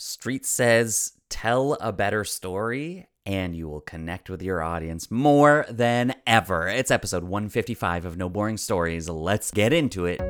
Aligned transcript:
Street 0.00 0.46
says, 0.46 1.14
tell 1.28 1.72
a 1.80 1.92
better 1.92 2.24
story 2.24 3.08
and 3.26 3.54
you 3.56 3.68
will 3.68 3.80
connect 3.80 4.30
with 4.30 4.40
your 4.40 4.62
audience 4.62 5.10
more 5.10 5.66
than 5.68 6.14
ever. 6.24 6.68
It's 6.68 6.92
episode 6.92 7.24
155 7.24 8.04
of 8.04 8.16
No 8.16 8.28
Boring 8.28 8.56
Stories. 8.58 9.08
Let's 9.08 9.50
get 9.50 9.72
into 9.72 10.06
it. 10.06 10.20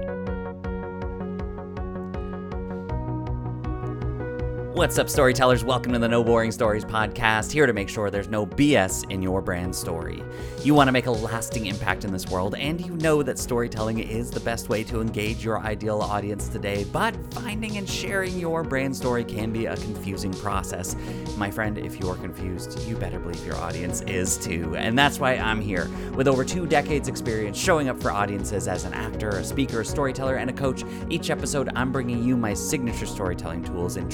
What's 4.79 4.97
up, 4.97 5.09
storytellers? 5.09 5.65
Welcome 5.65 5.93
to 5.95 5.99
the 5.99 6.07
No 6.07 6.23
Boring 6.23 6.53
Stories 6.53 6.85
podcast, 6.85 7.51
here 7.51 7.67
to 7.67 7.73
make 7.73 7.89
sure 7.89 8.11
there's 8.11 8.29
no 8.29 8.47
BS 8.47 9.11
in 9.11 9.21
your 9.21 9.43
brand 9.43 9.75
story. 9.75 10.23
You 10.63 10.73
want 10.73 10.87
to 10.87 10.93
make 10.93 11.07
a 11.07 11.11
lasting 11.11 11.67
impact 11.67 12.05
in 12.05 12.13
this 12.13 12.29
world, 12.29 12.55
and 12.55 12.81
you 12.81 12.95
know 12.99 13.25
that 13.25 13.41
storytelling 13.41 13.99
is 13.99 14.31
the 14.31 14.39
best 14.39 14.69
way 14.69 14.85
to 14.85 15.01
engage 15.01 15.45
your 15.45 15.59
ideal 15.59 15.99
audience 15.99 16.49
today, 16.49 16.85
but 16.93 17.17
finding 17.35 17.77
and 17.77 17.89
sharing 17.89 18.39
your 18.39 18.63
brand 18.63 18.95
story 18.95 19.25
can 19.25 19.53
be 19.53 19.67
a 19.67 19.77
confusing 19.77 20.33
process. 20.33 20.95
My 21.37 21.51
friend, 21.51 21.77
if 21.77 21.99
you're 21.99 22.15
confused, 22.15 22.81
you 22.87 22.95
better 22.95 23.19
believe 23.19 23.45
your 23.45 23.57
audience 23.57 24.03
is 24.03 24.39
too. 24.39 24.77
And 24.77 24.97
that's 24.97 25.19
why 25.19 25.39
I'm 25.39 25.61
here. 25.61 25.91
With 26.15 26.29
over 26.29 26.45
two 26.45 26.69
decades' 26.69 27.09
experience 27.09 27.59
showing 27.59 27.89
up 27.89 28.01
for 28.01 28.13
audiences 28.13 28.69
as 28.69 28.85
an 28.85 28.95
actor, 28.95 29.31
a 29.31 29.43
speaker, 29.43 29.81
a 29.81 29.85
storyteller, 29.85 30.37
and 30.37 30.49
a 30.49 30.53
coach, 30.53 30.85
each 31.11 31.31
episode 31.31 31.69
I'm 31.75 31.91
bringing 31.91 32.23
you 32.23 32.37
my 32.37 32.55
signature 32.55 33.07
storytelling 33.07 33.65
tools 33.65 33.97
and 33.97 34.09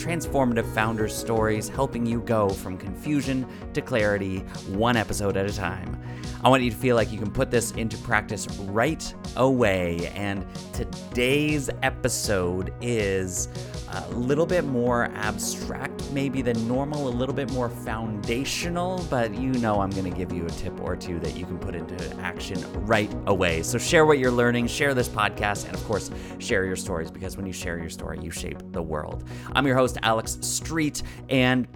transformative 0.55 0.75
founders' 0.75 1.15
stories, 1.15 1.69
helping 1.69 2.07
you 2.07 2.21
go 2.21 2.49
from 2.49 2.77
confusion 2.77 3.47
to 3.73 3.81
clarity, 3.81 4.39
one 4.69 4.97
episode 4.97 5.37
at 5.37 5.49
a 5.49 5.53
time. 5.53 6.01
I 6.45 6.51
want 6.51 6.63
you 6.63 6.71
to 6.71 6.77
feel 6.77 6.95
like 6.95 7.11
you 7.11 7.19
can 7.19 7.31
put 7.31 7.51
this 7.51 7.71
into 7.71 7.97
practice 7.97 8.47
right 8.59 9.15
away. 9.37 10.13
And 10.15 10.45
today's 10.75 11.71
episode 11.83 12.75
is 12.83 13.49
a 13.89 14.11
little 14.11 14.45
bit 14.45 14.67
more 14.67 15.05
abstract, 15.15 16.11
maybe 16.11 16.43
than 16.43 16.69
normal, 16.69 17.09
a 17.09 17.15
little 17.15 17.35
bit 17.35 17.51
more 17.53 17.71
foundational, 17.71 19.03
but 19.09 19.33
you 19.35 19.53
know 19.55 19.81
I'm 19.81 19.89
going 19.89 20.05
to 20.05 20.15
give 20.15 20.35
you 20.35 20.45
a 20.45 20.51
tip 20.51 20.79
or 20.83 20.97
two 20.97 21.19
that 21.21 21.35
you 21.35 21.47
can 21.47 21.59
put 21.59 21.75
into 21.75 22.15
action 22.19 22.63
right 22.85 23.11
away. 23.25 23.63
So 23.63 23.79
share 23.79 24.05
what 24.05 24.19
you're 24.19 24.31
learning, 24.31 24.67
share 24.67 24.93
this 24.93 25.09
podcast, 25.09 25.65
and 25.65 25.75
of 25.75 25.83
course, 25.85 26.11
share 26.41 26.67
your 26.67 26.77
stories 26.77 27.11
because 27.11 27.39
when 27.39 27.47
you 27.47 27.55
share 27.55 27.79
your 27.79 27.89
story, 27.89 28.19
you 28.21 28.31
shape 28.31 28.59
the 28.71 28.83
world. 28.83 29.25
I'm 29.53 29.67
your 29.67 29.77
host, 29.77 29.97
Alex 30.03 30.37
Street, 30.43 31.03
and 31.31 31.67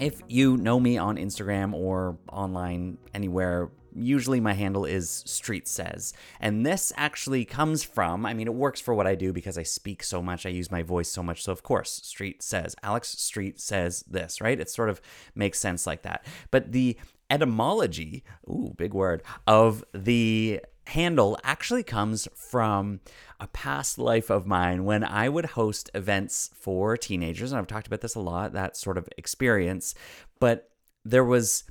if 0.00 0.22
you 0.28 0.56
know 0.56 0.78
me 0.78 0.98
on 0.98 1.16
Instagram 1.16 1.74
or 1.74 2.16
online 2.30 2.98
anywhere, 3.14 3.70
usually 3.94 4.40
my 4.40 4.52
handle 4.52 4.84
is 4.84 5.22
Street 5.26 5.68
Says. 5.68 6.12
And 6.40 6.64
this 6.64 6.92
actually 6.96 7.44
comes 7.44 7.84
from, 7.84 8.26
I 8.26 8.34
mean, 8.34 8.46
it 8.46 8.54
works 8.54 8.80
for 8.80 8.94
what 8.94 9.06
I 9.06 9.14
do 9.14 9.32
because 9.32 9.58
I 9.58 9.62
speak 9.62 10.02
so 10.02 10.22
much, 10.22 10.46
I 10.46 10.50
use 10.50 10.70
my 10.70 10.82
voice 10.82 11.08
so 11.08 11.22
much. 11.22 11.42
So, 11.42 11.52
of 11.52 11.62
course, 11.62 11.90
Street 12.04 12.42
Says. 12.42 12.74
Alex 12.82 13.08
Street 13.10 13.60
says 13.60 14.04
this, 14.08 14.40
right? 14.40 14.58
It 14.58 14.70
sort 14.70 14.90
of 14.90 15.00
makes 15.34 15.58
sense 15.58 15.86
like 15.86 16.02
that. 16.02 16.24
But 16.50 16.72
the 16.72 16.98
etymology, 17.30 18.24
ooh, 18.48 18.74
big 18.76 18.94
word, 18.94 19.22
of 19.46 19.84
the 19.92 20.60
handle 20.88 21.38
actually 21.44 21.82
comes 21.82 22.26
from 22.34 23.00
a 23.38 23.46
past 23.48 23.98
life 23.98 24.30
of 24.30 24.46
mine 24.46 24.84
when 24.84 25.04
I 25.04 25.28
would 25.28 25.44
host 25.46 25.90
events 25.94 26.50
for 26.54 26.96
teenagers. 26.96 27.52
And 27.52 27.58
I've 27.58 27.66
talked 27.66 27.86
about 27.86 28.00
this 28.00 28.14
a 28.14 28.20
lot, 28.20 28.52
that 28.54 28.76
sort 28.76 28.98
of 28.98 29.08
experience. 29.18 29.94
But 30.40 30.70
there 31.04 31.24
was 31.24 31.64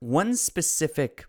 one 0.00 0.34
specific 0.36 1.26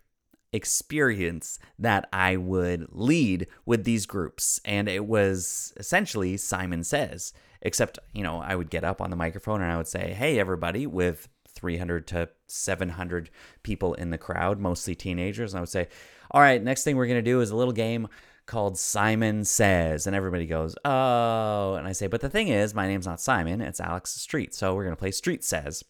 experience 0.52 1.58
that 1.78 2.08
I 2.12 2.36
would 2.36 2.88
lead 2.90 3.46
with 3.64 3.84
these 3.84 4.06
groups. 4.06 4.60
And 4.64 4.88
it 4.88 5.06
was 5.06 5.72
essentially 5.76 6.36
Simon 6.36 6.84
Says, 6.84 7.32
except, 7.62 7.98
you 8.12 8.22
know, 8.22 8.40
I 8.40 8.54
would 8.54 8.70
get 8.70 8.84
up 8.84 9.00
on 9.00 9.10
the 9.10 9.16
microphone 9.16 9.62
and 9.62 9.70
I 9.70 9.76
would 9.76 9.88
say, 9.88 10.12
Hey, 10.12 10.38
everybody, 10.38 10.86
with 10.86 11.28
300 11.48 12.06
to 12.08 12.28
700 12.46 13.30
people 13.62 13.94
in 13.94 14.10
the 14.10 14.18
crowd, 14.18 14.58
mostly 14.58 14.94
teenagers. 14.94 15.52
And 15.52 15.58
I 15.58 15.62
would 15.62 15.68
say, 15.68 15.88
All 16.30 16.40
right, 16.40 16.62
next 16.62 16.84
thing 16.84 16.96
we're 16.96 17.06
going 17.06 17.16
to 17.16 17.22
do 17.22 17.40
is 17.40 17.50
a 17.50 17.56
little 17.56 17.72
game 17.72 18.08
called 18.46 18.78
Simon 18.78 19.44
Says. 19.44 20.06
And 20.06 20.16
everybody 20.16 20.46
goes, 20.46 20.74
Oh. 20.84 21.74
And 21.74 21.86
I 21.86 21.92
say, 21.92 22.06
But 22.06 22.20
the 22.20 22.30
thing 22.30 22.48
is, 22.48 22.74
my 22.74 22.86
name's 22.88 23.06
not 23.06 23.20
Simon, 23.20 23.60
it's 23.60 23.80
Alex 23.80 24.12
Street. 24.12 24.54
So 24.54 24.74
we're 24.74 24.84
going 24.84 24.96
to 24.96 25.00
play 25.00 25.12
Street 25.12 25.44
Says. 25.44 25.84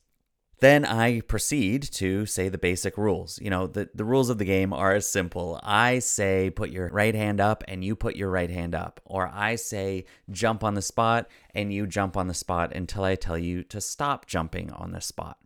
Then 0.60 0.84
I 0.84 1.22
proceed 1.22 1.82
to 1.94 2.26
say 2.26 2.50
the 2.50 2.58
basic 2.58 2.98
rules. 2.98 3.38
You 3.40 3.48
know, 3.48 3.66
the, 3.66 3.88
the 3.94 4.04
rules 4.04 4.28
of 4.28 4.36
the 4.36 4.44
game 4.44 4.74
are 4.74 4.92
as 4.94 5.08
simple. 5.08 5.58
I 5.62 6.00
say, 6.00 6.50
put 6.50 6.68
your 6.68 6.88
right 6.88 7.14
hand 7.14 7.40
up, 7.40 7.64
and 7.66 7.82
you 7.82 7.96
put 7.96 8.14
your 8.14 8.30
right 8.30 8.50
hand 8.50 8.74
up. 8.74 9.00
Or 9.06 9.30
I 9.32 9.54
say, 9.56 10.04
jump 10.30 10.62
on 10.62 10.74
the 10.74 10.82
spot, 10.82 11.28
and 11.54 11.72
you 11.72 11.86
jump 11.86 12.14
on 12.14 12.28
the 12.28 12.34
spot 12.34 12.74
until 12.74 13.04
I 13.04 13.14
tell 13.14 13.38
you 13.38 13.62
to 13.64 13.80
stop 13.80 14.26
jumping 14.26 14.70
on 14.70 14.92
the 14.92 15.00
spot. 15.00 15.38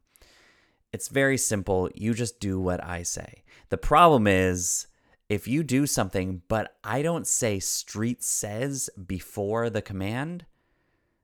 It's 0.92 1.08
very 1.08 1.38
simple. 1.38 1.90
You 1.94 2.12
just 2.12 2.40
do 2.40 2.60
what 2.60 2.82
I 2.82 3.04
say. 3.04 3.44
The 3.68 3.78
problem 3.78 4.26
is, 4.26 4.88
if 5.28 5.46
you 5.46 5.62
do 5.62 5.86
something, 5.86 6.42
but 6.48 6.76
I 6.82 7.02
don't 7.02 7.26
say 7.26 7.60
street 7.60 8.24
says 8.24 8.90
before 9.06 9.70
the 9.70 9.82
command, 9.82 10.44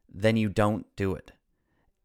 then 0.08 0.36
you 0.36 0.48
don't 0.48 0.86
do 0.94 1.14
it 1.14 1.32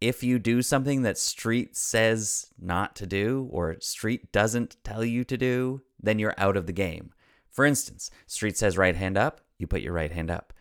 if 0.08 0.22
you 0.22 0.38
do 0.38 0.62
something 0.62 1.02
that 1.02 1.18
street 1.18 1.76
says 1.76 2.52
not 2.62 2.96
to 2.96 3.08
do 3.08 3.50
or 3.52 3.78
street 3.80 4.32
doesn't 4.32 4.78
tell 4.84 5.04
you 5.04 5.24
to 5.24 5.36
do, 5.36 5.82
then 6.00 6.20
you're 6.20 6.36
out 6.38 6.56
of 6.56 6.68
the 6.68 6.74
game. 6.74 7.12
For 7.50 7.66
instance, 7.66 8.12
street 8.28 8.56
says 8.56 8.78
right 8.78 8.96
hand 8.96 9.18
up, 9.18 9.42
you 9.58 9.66
put 9.66 9.82
your 9.82 9.94
right 9.94 10.12
hand 10.12 10.30
up. 10.30 10.54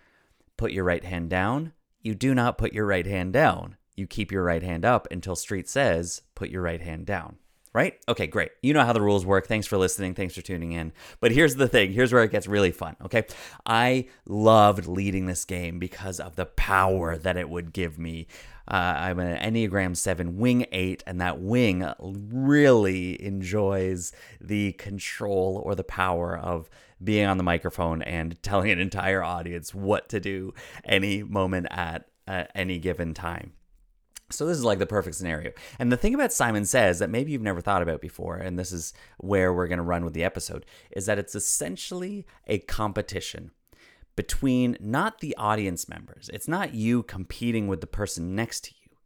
Put 0.56 0.72
your 0.72 0.84
right 0.84 1.04
hand 1.04 1.28
down, 1.28 1.72
you 2.00 2.14
do 2.14 2.34
not 2.34 2.56
put 2.56 2.72
your 2.72 2.86
right 2.86 3.06
hand 3.06 3.34
down. 3.34 3.76
You 3.96 4.06
keep 4.06 4.32
your 4.32 4.44
right 4.44 4.62
hand 4.62 4.84
up 4.84 5.06
until 5.10 5.36
street 5.36 5.68
says 5.68 6.22
put 6.34 6.48
your 6.48 6.62
right 6.62 6.80
hand 6.80 7.04
down. 7.04 7.36
Right? 7.74 7.98
Okay, 8.08 8.28
great. 8.28 8.52
You 8.62 8.72
know 8.72 8.84
how 8.84 8.92
the 8.92 9.02
rules 9.02 9.26
work. 9.26 9.48
Thanks 9.48 9.66
for 9.66 9.76
listening. 9.76 10.14
Thanks 10.14 10.36
for 10.36 10.42
tuning 10.42 10.72
in. 10.72 10.92
But 11.20 11.32
here's 11.32 11.56
the 11.56 11.68
thing 11.68 11.92
here's 11.92 12.12
where 12.12 12.22
it 12.22 12.30
gets 12.30 12.46
really 12.46 12.70
fun. 12.70 12.96
Okay. 13.04 13.24
I 13.66 14.06
loved 14.26 14.86
leading 14.86 15.26
this 15.26 15.44
game 15.44 15.78
because 15.80 16.20
of 16.20 16.36
the 16.36 16.46
power 16.46 17.18
that 17.18 17.36
it 17.36 17.50
would 17.50 17.72
give 17.72 17.98
me. 17.98 18.26
Uh, 18.66 18.94
I'm 18.96 19.18
an 19.18 19.36
Enneagram 19.36 19.96
7 19.96 20.38
wing 20.38 20.66
8, 20.72 21.02
and 21.06 21.20
that 21.20 21.40
wing 21.40 21.86
really 22.00 23.22
enjoys 23.22 24.12
the 24.40 24.72
control 24.72 25.60
or 25.64 25.74
the 25.74 25.84
power 25.84 26.36
of 26.36 26.70
being 27.02 27.26
on 27.26 27.36
the 27.36 27.44
microphone 27.44 28.02
and 28.02 28.42
telling 28.42 28.70
an 28.70 28.80
entire 28.80 29.22
audience 29.22 29.74
what 29.74 30.08
to 30.08 30.20
do 30.20 30.54
any 30.84 31.22
moment 31.22 31.66
at 31.70 32.08
uh, 32.26 32.44
any 32.54 32.78
given 32.78 33.12
time. 33.12 33.52
So 34.30 34.46
this 34.46 34.56
is 34.56 34.64
like 34.64 34.78
the 34.78 34.86
perfect 34.86 35.16
scenario. 35.16 35.52
And 35.78 35.92
the 35.92 35.98
thing 35.98 36.14
about 36.14 36.32
Simon 36.32 36.64
Says 36.64 36.98
that 36.98 37.10
maybe 37.10 37.32
you've 37.32 37.42
never 37.42 37.60
thought 37.60 37.82
about 37.82 38.00
before, 38.00 38.36
and 38.36 38.58
this 38.58 38.72
is 38.72 38.94
where 39.18 39.52
we're 39.52 39.68
going 39.68 39.78
to 39.78 39.84
run 39.84 40.04
with 40.04 40.14
the 40.14 40.24
episode, 40.24 40.64
is 40.90 41.06
that 41.06 41.18
it's 41.18 41.34
essentially 41.34 42.26
a 42.46 42.58
competition 42.58 43.50
between 44.16 44.76
not 44.80 45.20
the 45.20 45.36
audience 45.36 45.88
members. 45.88 46.30
It's 46.32 46.48
not 46.48 46.74
you 46.74 47.02
competing 47.02 47.66
with 47.66 47.80
the 47.80 47.86
person 47.86 48.34
next 48.34 48.64
to 48.64 48.70
you. 48.82 48.96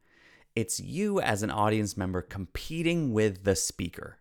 It's 0.54 0.80
you 0.80 1.20
as 1.20 1.42
an 1.42 1.50
audience 1.50 1.96
member 1.96 2.20
competing 2.20 3.12
with 3.12 3.44
the 3.44 3.54
speaker, 3.54 4.18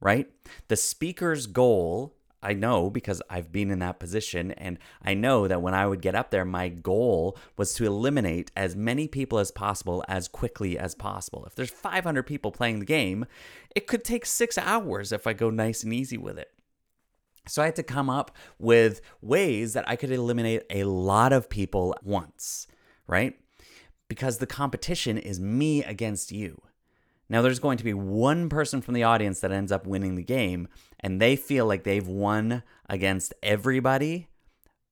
right? 0.00 0.30
The 0.68 0.76
speaker's 0.76 1.46
goal, 1.46 2.16
I 2.42 2.54
know 2.54 2.88
because 2.88 3.20
I've 3.28 3.52
been 3.52 3.70
in 3.70 3.80
that 3.80 4.00
position, 4.00 4.52
and 4.52 4.78
I 5.02 5.12
know 5.12 5.46
that 5.46 5.60
when 5.60 5.74
I 5.74 5.86
would 5.86 6.00
get 6.00 6.14
up 6.14 6.30
there, 6.30 6.46
my 6.46 6.68
goal 6.70 7.36
was 7.58 7.74
to 7.74 7.84
eliminate 7.84 8.50
as 8.56 8.74
many 8.74 9.08
people 9.08 9.38
as 9.38 9.50
possible 9.50 10.02
as 10.08 10.26
quickly 10.26 10.78
as 10.78 10.94
possible. 10.94 11.44
If 11.44 11.54
there's 11.54 11.70
500 11.70 12.22
people 12.22 12.50
playing 12.50 12.78
the 12.78 12.86
game, 12.86 13.26
it 13.76 13.86
could 13.86 14.04
take 14.04 14.24
six 14.24 14.56
hours 14.56 15.12
if 15.12 15.26
I 15.26 15.34
go 15.34 15.50
nice 15.50 15.82
and 15.82 15.92
easy 15.92 16.16
with 16.16 16.38
it. 16.38 16.53
So 17.46 17.62
I 17.62 17.66
had 17.66 17.76
to 17.76 17.82
come 17.82 18.08
up 18.08 18.34
with 18.58 19.00
ways 19.20 19.74
that 19.74 19.88
I 19.88 19.96
could 19.96 20.10
eliminate 20.10 20.62
a 20.70 20.84
lot 20.84 21.32
of 21.32 21.50
people 21.50 21.94
at 21.96 22.04
once, 22.04 22.66
right? 23.06 23.38
Because 24.08 24.38
the 24.38 24.46
competition 24.46 25.18
is 25.18 25.40
me 25.40 25.82
against 25.84 26.32
you. 26.32 26.60
Now, 27.28 27.42
there's 27.42 27.58
going 27.58 27.78
to 27.78 27.84
be 27.84 27.94
one 27.94 28.48
person 28.48 28.80
from 28.82 28.94
the 28.94 29.02
audience 29.02 29.40
that 29.40 29.52
ends 29.52 29.72
up 29.72 29.86
winning 29.86 30.14
the 30.14 30.22
game, 30.22 30.68
and 31.00 31.20
they 31.20 31.36
feel 31.36 31.66
like 31.66 31.84
they've 31.84 32.06
won 32.06 32.62
against 32.88 33.32
everybody. 33.42 34.28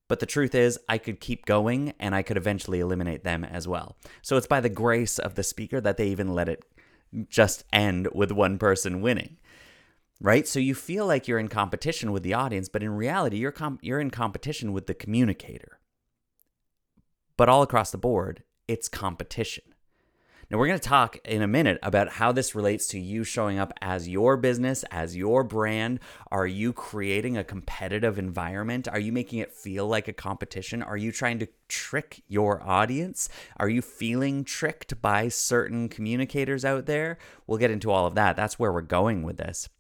But 0.08 0.20
the 0.20 0.26
truth 0.26 0.54
is, 0.54 0.78
I 0.88 0.98
could 0.98 1.20
keep 1.20 1.46
going 1.46 1.94
and 1.98 2.14
I 2.14 2.22
could 2.22 2.36
eventually 2.36 2.80
eliminate 2.80 3.24
them 3.24 3.44
as 3.44 3.66
well. 3.66 3.96
So 4.20 4.36
it's 4.36 4.46
by 4.46 4.60
the 4.60 4.68
grace 4.68 5.18
of 5.18 5.36
the 5.36 5.42
speaker 5.42 5.80
that 5.80 5.96
they 5.96 6.08
even 6.08 6.34
let 6.34 6.50
it 6.50 6.64
just 7.28 7.64
end 7.72 8.08
with 8.12 8.30
one 8.30 8.58
person 8.58 9.00
winning 9.00 9.38
right? 10.22 10.46
So 10.46 10.60
you 10.60 10.74
feel 10.74 11.04
like 11.06 11.26
you're 11.26 11.40
in 11.40 11.48
competition 11.48 12.12
with 12.12 12.22
the 12.22 12.32
audience, 12.32 12.68
but 12.68 12.82
in 12.82 12.90
reality, 12.90 13.36
you're 13.38 13.52
com- 13.52 13.80
you're 13.82 14.00
in 14.00 14.10
competition 14.10 14.72
with 14.72 14.86
the 14.86 14.94
communicator. 14.94 15.80
But 17.36 17.48
all 17.48 17.62
across 17.62 17.90
the 17.90 17.98
board, 17.98 18.44
it's 18.68 18.88
competition. 18.88 19.64
Now, 20.48 20.58
we're 20.58 20.66
going 20.66 20.78
to 20.78 20.88
talk 20.88 21.16
in 21.24 21.40
a 21.40 21.46
minute 21.46 21.78
about 21.82 22.10
how 22.10 22.30
this 22.30 22.54
relates 22.54 22.86
to 22.88 23.00
you 23.00 23.24
showing 23.24 23.58
up 23.58 23.72
as 23.80 24.06
your 24.06 24.36
business, 24.36 24.84
as 24.90 25.16
your 25.16 25.42
brand. 25.42 25.98
Are 26.30 26.46
you 26.46 26.74
creating 26.74 27.38
a 27.38 27.44
competitive 27.44 28.18
environment? 28.18 28.86
Are 28.86 28.98
you 29.00 29.12
making 29.12 29.38
it 29.38 29.54
feel 29.54 29.88
like 29.88 30.08
a 30.08 30.12
competition? 30.12 30.82
Are 30.82 30.96
you 30.96 31.10
trying 31.10 31.38
to 31.38 31.48
trick 31.68 32.22
your 32.28 32.62
audience? 32.62 33.30
Are 33.56 33.70
you 33.70 33.80
feeling 33.80 34.44
tricked 34.44 35.00
by 35.00 35.28
certain 35.28 35.88
communicators 35.88 36.66
out 36.66 36.84
there? 36.84 37.16
We'll 37.46 37.58
get 37.58 37.70
into 37.70 37.90
all 37.90 38.06
of 38.06 38.14
that. 38.16 38.36
That's 38.36 38.58
where 38.58 38.72
we're 38.72 38.82
going 38.82 39.22
with 39.22 39.38
this. 39.38 39.70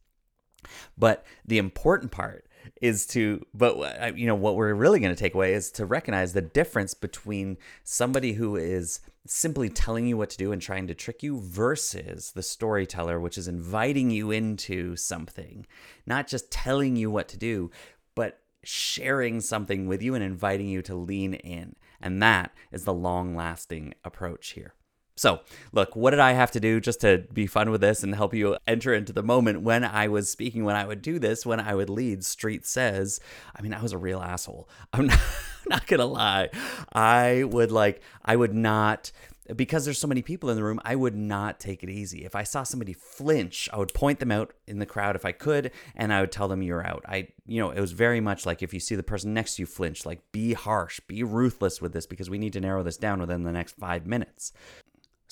But 0.96 1.24
the 1.44 1.58
important 1.58 2.12
part 2.12 2.46
is 2.80 3.06
to 3.06 3.44
but 3.52 3.72
uh, 3.74 4.12
you 4.14 4.26
know 4.26 4.36
what 4.36 4.54
we're 4.54 4.72
really 4.72 5.00
going 5.00 5.14
to 5.14 5.18
take 5.18 5.34
away 5.34 5.52
is 5.52 5.70
to 5.72 5.84
recognize 5.84 6.32
the 6.32 6.40
difference 6.40 6.94
between 6.94 7.58
somebody 7.82 8.34
who 8.34 8.54
is 8.54 9.00
simply 9.26 9.68
telling 9.68 10.06
you 10.06 10.16
what 10.16 10.30
to 10.30 10.36
do 10.36 10.52
and 10.52 10.62
trying 10.62 10.86
to 10.86 10.94
trick 10.94 11.24
you 11.24 11.40
versus 11.40 12.32
the 12.32 12.42
storyteller 12.42 13.18
which 13.18 13.36
is 13.36 13.48
inviting 13.48 14.10
you 14.10 14.30
into 14.30 14.94
something 14.94 15.66
not 16.06 16.28
just 16.28 16.52
telling 16.52 16.94
you 16.94 17.10
what 17.10 17.26
to 17.26 17.36
do 17.36 17.68
but 18.14 18.42
sharing 18.64 19.40
something 19.40 19.86
with 19.86 20.02
you 20.02 20.14
and 20.14 20.22
inviting 20.22 20.68
you 20.68 20.82
to 20.82 20.94
lean 20.94 21.34
in. 21.34 21.74
And 22.00 22.22
that 22.22 22.52
is 22.70 22.84
the 22.84 22.94
long 22.94 23.34
lasting 23.34 23.94
approach 24.04 24.50
here 24.50 24.74
so, 25.16 25.40
look, 25.72 25.94
what 25.94 26.10
did 26.10 26.20
I 26.20 26.32
have 26.32 26.50
to 26.52 26.60
do 26.60 26.80
just 26.80 27.00
to 27.02 27.24
be 27.32 27.46
fun 27.46 27.70
with 27.70 27.80
this 27.80 28.02
and 28.02 28.14
help 28.14 28.32
you 28.32 28.56
enter 28.66 28.94
into 28.94 29.12
the 29.12 29.22
moment 29.22 29.62
when 29.62 29.84
I 29.84 30.08
was 30.08 30.30
speaking, 30.30 30.64
when 30.64 30.76
I 30.76 30.86
would 30.86 31.02
do 31.02 31.18
this, 31.18 31.44
when 31.44 31.60
I 31.60 31.74
would 31.74 31.90
lead 31.90 32.24
Street 32.24 32.64
Says? 32.64 33.20
I 33.54 33.62
mean, 33.62 33.74
I 33.74 33.82
was 33.82 33.92
a 33.92 33.98
real 33.98 34.20
asshole. 34.20 34.68
I'm 34.92 35.06
not, 35.06 35.20
not 35.68 35.86
gonna 35.86 36.06
lie. 36.06 36.50
I 36.92 37.44
would 37.44 37.70
like, 37.70 38.00
I 38.24 38.36
would 38.36 38.54
not 38.54 39.12
because 39.56 39.84
there's 39.84 39.98
so 39.98 40.06
many 40.06 40.22
people 40.22 40.50
in 40.50 40.56
the 40.56 40.62
room, 40.62 40.80
I 40.84 40.94
would 40.94 41.16
not 41.16 41.58
take 41.58 41.82
it 41.82 41.90
easy. 41.90 42.24
If 42.24 42.34
I 42.34 42.44
saw 42.44 42.62
somebody 42.62 42.92
flinch, 42.92 43.68
I 43.72 43.78
would 43.78 43.92
point 43.92 44.20
them 44.20 44.30
out 44.30 44.54
in 44.66 44.78
the 44.78 44.86
crowd 44.86 45.16
if 45.16 45.24
I 45.24 45.32
could, 45.32 45.72
and 45.96 46.12
I 46.12 46.20
would 46.20 46.32
tell 46.32 46.48
them 46.48 46.62
you're 46.62 46.86
out. 46.86 47.04
I, 47.08 47.28
you 47.46 47.60
know, 47.60 47.70
it 47.70 47.80
was 47.80 47.92
very 47.92 48.20
much 48.20 48.46
like 48.46 48.62
if 48.62 48.72
you 48.72 48.80
see 48.80 48.94
the 48.94 49.02
person 49.02 49.34
next 49.34 49.56
to 49.56 49.62
you 49.62 49.66
flinch, 49.66 50.06
like 50.06 50.20
be 50.30 50.52
harsh, 50.52 51.00
be 51.00 51.22
ruthless 51.22 51.80
with 51.80 51.92
this 51.92 52.06
because 52.06 52.30
we 52.30 52.38
need 52.38 52.52
to 52.52 52.60
narrow 52.60 52.82
this 52.82 52.96
down 52.96 53.20
within 53.20 53.42
the 53.42 53.52
next 53.52 53.76
five 53.76 54.06
minutes. 54.06 54.52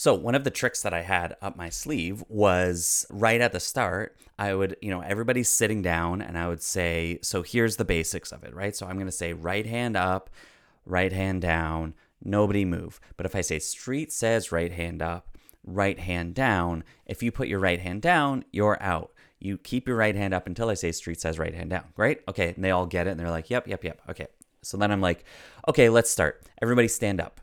So, 0.01 0.15
one 0.15 0.35
of 0.35 0.45
the 0.45 0.51
tricks 0.51 0.81
that 0.81 0.95
I 0.95 1.03
had 1.03 1.37
up 1.43 1.59
my 1.59 1.69
sleeve 1.69 2.25
was 2.27 3.05
right 3.11 3.39
at 3.39 3.53
the 3.53 3.61
start, 3.61 4.17
I 4.39 4.55
would, 4.55 4.77
you 4.81 4.89
know, 4.89 5.03
everybody's 5.03 5.51
sitting 5.51 5.83
down 5.83 6.23
and 6.23 6.39
I 6.39 6.49
would 6.49 6.63
say, 6.63 7.19
so 7.21 7.43
here's 7.43 7.77
the 7.77 7.85
basics 7.85 8.33
of 8.33 8.43
it, 8.43 8.55
right? 8.55 8.75
So, 8.75 8.87
I'm 8.87 8.95
going 8.95 9.09
to 9.09 9.13
say 9.13 9.35
right 9.35 9.67
hand 9.67 9.99
up, 9.99 10.31
right 10.87 11.13
hand 11.13 11.43
down, 11.43 11.93
nobody 12.25 12.65
move. 12.65 12.99
But 13.19 13.27
if 13.27 13.37
I 13.37 13.43
say 13.43 13.59
street 13.59 14.11
says 14.11 14.51
right 14.51 14.73
hand 14.73 15.03
up, 15.03 15.37
right 15.65 15.99
hand 15.99 16.35
down, 16.35 16.83
if 17.05 17.23
you 17.23 17.31
put 17.31 17.49
your 17.49 17.61
right 17.61 17.79
hand 17.79 18.01
down, 18.01 18.47
you're 18.53 18.83
out. 18.83 19.13
You 19.39 19.59
keep 19.59 19.87
your 19.87 19.99
right 19.99 20.17
hand 20.17 20.33
up 20.33 20.47
until 20.47 20.71
I 20.71 20.75
say 20.75 20.93
street 20.93 21.21
says 21.21 21.39
right 21.39 21.53
hand 21.53 21.69
down, 21.69 21.85
right? 21.99 22.23
Okay. 22.27 22.55
And 22.55 22.65
they 22.65 22.71
all 22.71 22.87
get 22.87 23.07
it 23.07 23.11
and 23.11 23.21
they're 23.21 23.29
like, 23.29 23.51
yep, 23.51 23.69
yep, 23.69 23.85
yep. 23.85 24.01
Okay. 24.09 24.29
So 24.63 24.79
then 24.79 24.93
I'm 24.93 25.03
like, 25.03 25.27
okay, 25.69 25.91
let's 25.91 26.11
start. 26.11 26.43
Everybody 26.63 26.89
stand 26.89 27.21
up. 27.21 27.43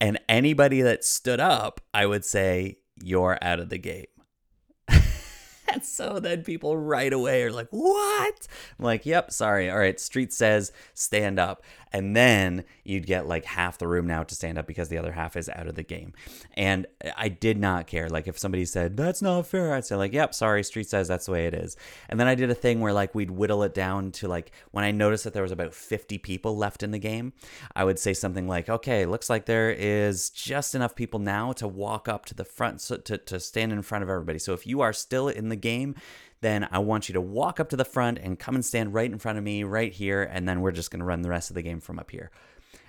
And 0.00 0.20
anybody 0.28 0.82
that 0.82 1.04
stood 1.04 1.40
up, 1.40 1.80
I 1.92 2.06
would 2.06 2.24
say, 2.24 2.78
you're 3.02 3.38
out 3.42 3.60
of 3.60 3.68
the 3.68 3.78
game. 3.78 4.06
and 4.88 5.84
so 5.84 6.20
then 6.20 6.42
people 6.42 6.76
right 6.76 7.12
away 7.12 7.42
are 7.42 7.52
like, 7.52 7.68
what? 7.70 8.48
I'm 8.78 8.84
like, 8.84 9.06
yep, 9.06 9.30
sorry. 9.32 9.70
All 9.70 9.78
right, 9.78 9.98
street 9.98 10.32
says 10.32 10.72
stand 10.94 11.38
up 11.38 11.62
and 11.92 12.16
then 12.16 12.64
you'd 12.84 13.06
get 13.06 13.26
like 13.26 13.44
half 13.44 13.78
the 13.78 13.88
room 13.88 14.06
now 14.06 14.22
to 14.22 14.34
stand 14.34 14.58
up 14.58 14.66
because 14.66 14.88
the 14.88 14.98
other 14.98 15.12
half 15.12 15.36
is 15.36 15.48
out 15.48 15.66
of 15.66 15.74
the 15.74 15.82
game. 15.82 16.12
And 16.54 16.86
I 17.16 17.28
did 17.28 17.58
not 17.58 17.86
care. 17.86 18.08
Like 18.08 18.28
if 18.28 18.38
somebody 18.38 18.64
said 18.64 18.96
that's 18.96 19.22
not 19.22 19.46
fair, 19.46 19.74
I'd 19.74 19.84
say 19.84 19.96
like, 19.96 20.12
"Yep, 20.12 20.34
sorry, 20.34 20.62
Street 20.62 20.88
says 20.88 21.08
that's 21.08 21.26
the 21.26 21.32
way 21.32 21.46
it 21.46 21.54
is." 21.54 21.76
And 22.08 22.18
then 22.18 22.26
I 22.26 22.34
did 22.34 22.50
a 22.50 22.54
thing 22.54 22.80
where 22.80 22.92
like 22.92 23.14
we'd 23.14 23.30
whittle 23.30 23.62
it 23.62 23.74
down 23.74 24.12
to 24.12 24.28
like 24.28 24.52
when 24.70 24.84
I 24.84 24.90
noticed 24.90 25.24
that 25.24 25.34
there 25.34 25.42
was 25.42 25.52
about 25.52 25.74
50 25.74 26.18
people 26.18 26.56
left 26.56 26.82
in 26.82 26.90
the 26.90 26.98
game, 26.98 27.32
I 27.74 27.84
would 27.84 27.98
say 27.98 28.14
something 28.14 28.46
like, 28.46 28.68
"Okay, 28.68 29.06
looks 29.06 29.30
like 29.30 29.46
there 29.46 29.70
is 29.70 30.30
just 30.30 30.74
enough 30.74 30.94
people 30.94 31.20
now 31.20 31.52
to 31.52 31.68
walk 31.68 32.08
up 32.08 32.24
to 32.26 32.34
the 32.34 32.44
front 32.44 32.80
so, 32.80 32.96
to 32.96 33.18
to 33.18 33.40
stand 33.40 33.72
in 33.72 33.82
front 33.82 34.02
of 34.02 34.10
everybody. 34.10 34.38
So 34.38 34.52
if 34.52 34.66
you 34.66 34.80
are 34.80 34.92
still 34.92 35.28
in 35.28 35.48
the 35.48 35.56
game, 35.56 35.94
then 36.40 36.68
I 36.70 36.78
want 36.78 37.08
you 37.08 37.12
to 37.14 37.20
walk 37.20 37.58
up 37.60 37.68
to 37.70 37.76
the 37.76 37.84
front 37.84 38.18
and 38.18 38.38
come 38.38 38.54
and 38.54 38.64
stand 38.64 38.94
right 38.94 39.10
in 39.10 39.18
front 39.18 39.38
of 39.38 39.44
me 39.44 39.64
right 39.64 39.92
here. 39.92 40.22
And 40.22 40.48
then 40.48 40.60
we're 40.60 40.72
just 40.72 40.90
going 40.90 41.00
to 41.00 41.06
run 41.06 41.22
the 41.22 41.30
rest 41.30 41.50
of 41.50 41.54
the 41.54 41.62
game 41.62 41.80
from 41.80 41.98
up 41.98 42.10
here. 42.10 42.30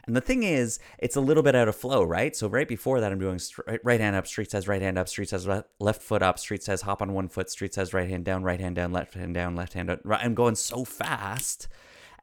And 0.06 0.16
the 0.16 0.22
thing 0.22 0.44
is, 0.44 0.80
it's 0.98 1.16
a 1.16 1.22
little 1.22 1.44
bit 1.44 1.56
out 1.56 1.68
of 1.68 1.76
flow, 1.76 2.04
right? 2.04 2.36
So 2.36 2.48
right 2.48 2.68
before 2.68 3.00
that, 3.00 3.12
I'm 3.12 3.20
doing 3.20 3.40
right 3.84 4.00
hand 4.00 4.16
up, 4.16 4.26
street 4.26 4.50
says 4.50 4.68
right 4.68 4.82
hand 4.82 4.98
up, 4.98 5.08
street 5.08 5.30
says 5.30 5.48
left 5.80 6.02
foot 6.02 6.24
up, 6.24 6.40
street 6.40 6.64
says 6.64 6.82
hop 6.82 7.02
on 7.02 7.14
one 7.14 7.28
foot, 7.28 7.52
street 7.52 7.76
says 7.76 7.94
right 7.94 8.10
hand 8.10 8.26
down, 8.26 8.44
right 8.44 8.60
hand 8.60 8.76
down, 8.76 8.92
left 8.92 9.14
hand 9.14 9.36
down, 9.36 9.56
left 9.56 9.74
hand 9.74 9.90
up. 9.90 10.00
I'm 10.10 10.34
going 10.34 10.56
so 10.56 10.84
fast. 10.84 11.68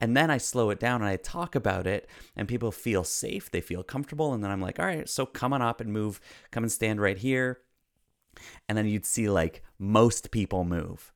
And 0.01 0.17
then 0.17 0.31
I 0.31 0.39
slow 0.39 0.71
it 0.71 0.81
down 0.81 1.01
and 1.01 1.09
I 1.09 1.17
talk 1.17 1.55
about 1.55 1.87
it, 1.87 2.09
and 2.35 2.49
people 2.49 2.73
feel 2.73 3.05
safe, 3.05 3.51
they 3.51 3.61
feel 3.61 3.83
comfortable. 3.83 4.35
And 4.35 4.43
then 4.43 4.51
I'm 4.51 4.61
like, 4.61 4.79
all 4.79 4.87
right, 4.87 5.09
so 5.09 5.25
come 5.25 5.53
on 5.53 5.63
up 5.63 5.81
and 5.81 5.93
move, 5.93 6.21
come 6.51 6.65
and 6.65 6.73
stand 6.73 7.01
right 7.01 7.17
here. 7.17 7.61
And 8.69 8.77
then 8.77 8.87
you'd 8.87 9.07
see 9.07 9.31
like 9.31 9.63
most 9.79 10.31
people 10.31 10.65
move 10.65 11.13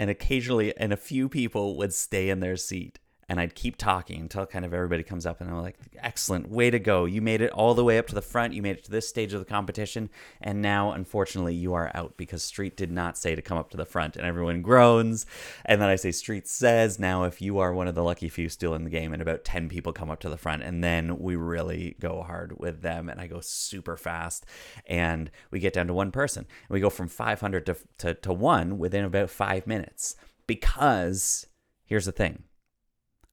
and 0.00 0.08
occasionally 0.08 0.74
and 0.78 0.94
a 0.94 0.96
few 0.96 1.28
people 1.28 1.76
would 1.76 1.92
stay 1.92 2.30
in 2.30 2.40
their 2.40 2.56
seat 2.56 2.98
and 3.30 3.38
I'd 3.38 3.54
keep 3.54 3.76
talking 3.76 4.22
until 4.22 4.44
kind 4.44 4.64
of 4.64 4.74
everybody 4.74 5.04
comes 5.04 5.24
up 5.24 5.40
and 5.40 5.48
I'm 5.48 5.62
like, 5.62 5.78
excellent, 5.98 6.50
way 6.50 6.68
to 6.68 6.80
go. 6.80 7.04
You 7.04 7.22
made 7.22 7.40
it 7.40 7.52
all 7.52 7.74
the 7.74 7.84
way 7.84 7.96
up 7.96 8.08
to 8.08 8.14
the 8.16 8.20
front. 8.20 8.54
You 8.54 8.60
made 8.60 8.78
it 8.78 8.84
to 8.86 8.90
this 8.90 9.08
stage 9.08 9.32
of 9.32 9.38
the 9.38 9.46
competition. 9.46 10.10
And 10.40 10.60
now, 10.60 10.90
unfortunately, 10.90 11.54
you 11.54 11.72
are 11.74 11.92
out 11.94 12.16
because 12.16 12.42
Street 12.42 12.76
did 12.76 12.90
not 12.90 13.16
say 13.16 13.36
to 13.36 13.40
come 13.40 13.56
up 13.56 13.70
to 13.70 13.76
the 13.76 13.86
front. 13.86 14.16
And 14.16 14.26
everyone 14.26 14.62
groans. 14.62 15.26
And 15.64 15.80
then 15.80 15.88
I 15.88 15.94
say, 15.94 16.10
Street 16.10 16.48
says, 16.48 16.98
now 16.98 17.22
if 17.22 17.40
you 17.40 17.60
are 17.60 17.72
one 17.72 17.86
of 17.86 17.94
the 17.94 18.02
lucky 18.02 18.28
few 18.28 18.48
still 18.48 18.74
in 18.74 18.82
the 18.82 18.90
game, 18.90 19.12
and 19.12 19.22
about 19.22 19.44
10 19.44 19.68
people 19.68 19.92
come 19.92 20.10
up 20.10 20.18
to 20.20 20.28
the 20.28 20.36
front. 20.36 20.64
And 20.64 20.82
then 20.82 21.16
we 21.20 21.36
really 21.36 21.94
go 22.00 22.24
hard 22.24 22.58
with 22.58 22.82
them. 22.82 23.08
And 23.08 23.20
I 23.20 23.28
go 23.28 23.38
super 23.38 23.96
fast. 23.96 24.44
And 24.86 25.30
we 25.52 25.60
get 25.60 25.72
down 25.72 25.86
to 25.86 25.94
one 25.94 26.10
person. 26.10 26.46
And 26.68 26.74
we 26.74 26.80
go 26.80 26.90
from 26.90 27.06
500 27.06 27.64
to, 27.66 27.76
to, 27.98 28.14
to 28.14 28.32
one 28.32 28.76
within 28.76 29.04
about 29.04 29.30
five 29.30 29.68
minutes. 29.68 30.16
Because 30.48 31.46
here's 31.84 32.06
the 32.06 32.12
thing 32.12 32.42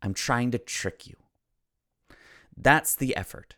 I'm 0.02 0.14
trying 0.14 0.52
to 0.52 0.58
trick 0.58 1.08
you. 1.08 1.16
That's 2.56 2.96
the 2.96 3.16
effort. 3.16 3.56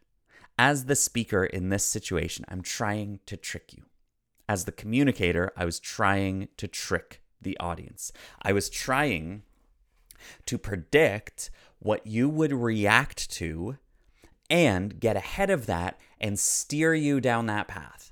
As 0.58 0.86
the 0.86 0.96
speaker 0.96 1.46
in 1.46 1.70
this 1.70 1.86
situation, 1.86 2.46
I'm 2.50 2.62
trying 2.62 3.20
to 3.28 3.38
trick 3.38 3.74
you. 3.74 3.84
As 4.48 4.66
the 4.66 4.72
communicator, 4.72 5.52
I 5.56 5.64
was 5.64 5.80
trying 5.80 6.50
to 6.58 6.68
trick 6.68 7.22
the 7.42 7.58
audience. 7.60 8.12
I 8.42 8.52
was 8.52 8.70
trying 8.70 9.44
to 10.46 10.58
predict 10.58 11.50
what 11.80 12.06
you 12.06 12.28
would 12.28 12.52
react 12.52 13.30
to 13.32 13.78
and 14.50 15.00
get 15.00 15.16
ahead 15.16 15.50
of 15.50 15.66
that 15.68 16.00
and 16.20 16.38
steer 16.38 16.94
you 16.94 17.22
down 17.22 17.46
that 17.46 17.68
path. 17.68 18.12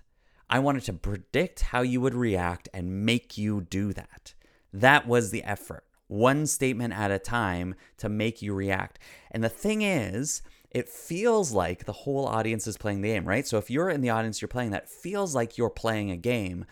I 0.50 0.60
wanted 0.60 0.84
to 0.84 0.94
predict 0.94 1.62
how 1.62 1.82
you 1.82 2.00
would 2.00 2.14
react 2.14 2.70
and 2.74 3.06
make 3.06 3.38
you 3.38 3.62
do 3.62 3.92
that. 3.94 4.34
That 4.72 5.08
was 5.08 5.32
the 5.32 5.44
effort 5.44 5.84
one 6.08 6.46
statement 6.46 6.94
at 6.94 7.12
a 7.12 7.20
time 7.20 7.76
to 7.98 8.10
make 8.10 8.42
you 8.42 8.54
react. 8.54 9.00
And 9.32 9.44
the 9.44 9.50
thing 9.50 9.82
is, 9.82 10.42
it 10.72 10.90
feels 10.90 11.52
like 11.52 11.86
the 11.86 11.94
whole 11.94 12.26
audience 12.26 12.68
is 12.68 12.78
playing 12.78 13.02
the 13.02 13.10
game, 13.10 13.26
right? 13.26 13.48
So 13.48 13.58
if 13.58 13.70
you're 13.70 13.90
in 13.90 14.02
the 14.02 14.10
audience, 14.10 14.42
you're 14.42 14.48
playing 14.48 14.72
that 14.72 14.90
feels 14.90 15.34
like 15.34 15.58
you're 15.58 15.70
playing 15.70 16.12
a 16.12 16.18
game. 16.18 16.66